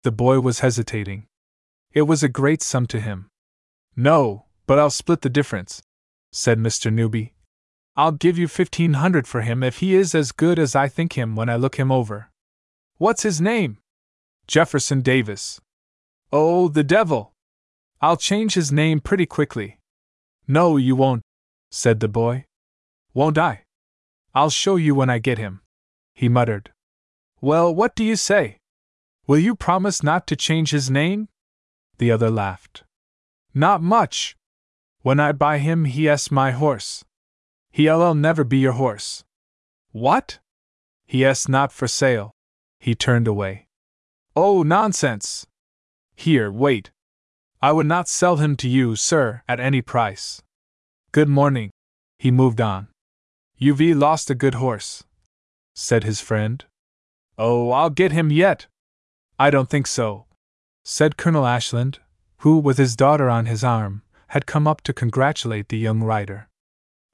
[0.05, 1.27] The boy was hesitating.
[1.93, 3.29] It was a great sum to him.
[3.95, 5.83] No, but I'll split the difference,
[6.33, 6.91] said Mr.
[6.91, 7.35] Newby.
[7.95, 11.13] I'll give you fifteen hundred for him if he is as good as I think
[11.13, 12.31] him when I look him over.
[12.97, 13.77] What's his name?
[14.47, 15.61] Jefferson Davis.
[16.33, 17.35] Oh, the devil!
[18.01, 19.77] I'll change his name pretty quickly.
[20.49, 21.21] No, you won't,
[21.71, 22.47] said the boy.
[23.13, 23.64] Won't I?
[24.35, 25.61] I'll show you when I get him,
[26.15, 26.73] he muttered.
[27.41, 28.59] Well, what do you say?
[29.27, 31.29] Will you promise not to change his name?
[31.99, 32.85] The other laughed.
[33.55, 34.37] Not much,
[35.03, 37.05] when I buy him, he my horse.
[37.71, 39.23] He'll never be your horse.
[39.93, 40.39] What?
[41.07, 42.31] He not for sale.
[42.81, 43.69] He turned away.
[44.35, 45.47] Oh, nonsense!
[46.17, 46.91] Here, wait.
[47.61, 50.43] I would not sell him to you, sir, at any price.
[51.13, 51.71] Good morning.
[52.19, 52.89] He moved on.
[53.57, 55.05] You've lost a good horse,
[55.75, 56.65] said his friend.
[57.39, 58.67] Oh, I'll get him yet.
[59.39, 60.27] I don't think so,
[60.85, 62.01] said Colonel Ashland,
[62.39, 66.49] who, with his daughter on his arm, had come up to congratulate the young rider.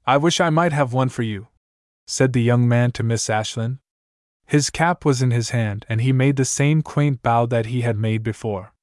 [0.05, 1.47] I wish I might have one for you,
[2.07, 3.77] said the young man to Miss Ashland.
[4.45, 7.81] His cap was in his hand, and he made the same quaint bow that he
[7.81, 8.73] had made before.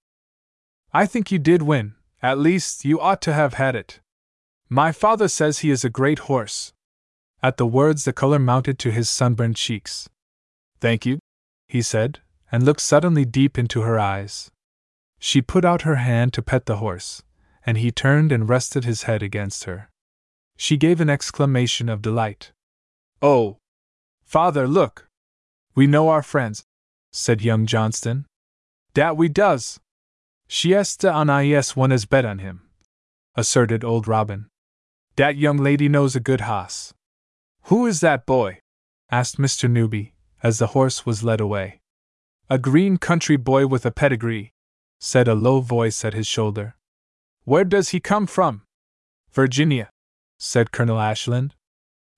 [0.92, 4.00] I think you did win, at least, you ought to have had it.
[4.68, 6.72] My father says he is a great horse.
[7.42, 10.08] At the words, the color mounted to his sunburned cheeks.
[10.80, 11.20] Thank you,
[11.68, 12.20] he said,
[12.50, 14.50] and looked suddenly deep into her eyes.
[15.20, 17.22] She put out her hand to pet the horse,
[17.64, 19.88] and he turned and rested his head against her.
[20.56, 22.52] She gave an exclamation of delight.
[23.22, 23.58] Oh!
[24.24, 25.08] Father, look!
[25.74, 26.64] We know our friends,
[27.12, 28.26] said young Johnston.
[28.94, 29.78] Dat we does!
[30.48, 32.68] She esta on is one as bet on him,
[33.36, 34.48] asserted old Robin.
[35.14, 36.94] Dat young lady knows a good hoss.
[37.68, 38.60] Who is that boy?
[39.10, 39.70] asked Mr.
[39.70, 41.82] Newby, as the horse was led away.
[42.48, 44.54] A green country boy with a pedigree,
[44.98, 46.76] said a low voice at his shoulder.
[47.44, 48.62] Where does he come from?
[49.32, 49.90] Virginia,
[50.38, 51.54] said Colonel Ashland.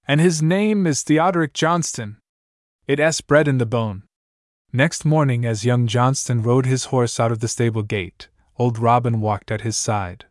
[0.07, 2.19] And his name is Theodoric Johnston.
[2.87, 4.05] It s bred in the bone.
[4.73, 9.21] Next morning, as young Johnston rode his horse out of the stable gate, old Robin
[9.21, 10.27] walked at his side.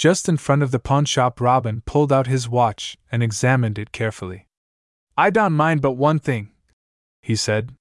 [0.00, 4.46] Just in front of the pawnshop, Robin pulled out his watch and examined it carefully.
[5.14, 6.52] I don't mind but one thing,
[7.20, 7.74] he said.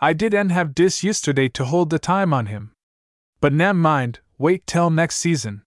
[0.00, 2.72] I did and have dis yesterday to hold the time on him.
[3.40, 5.62] But nam mind, wait till next season,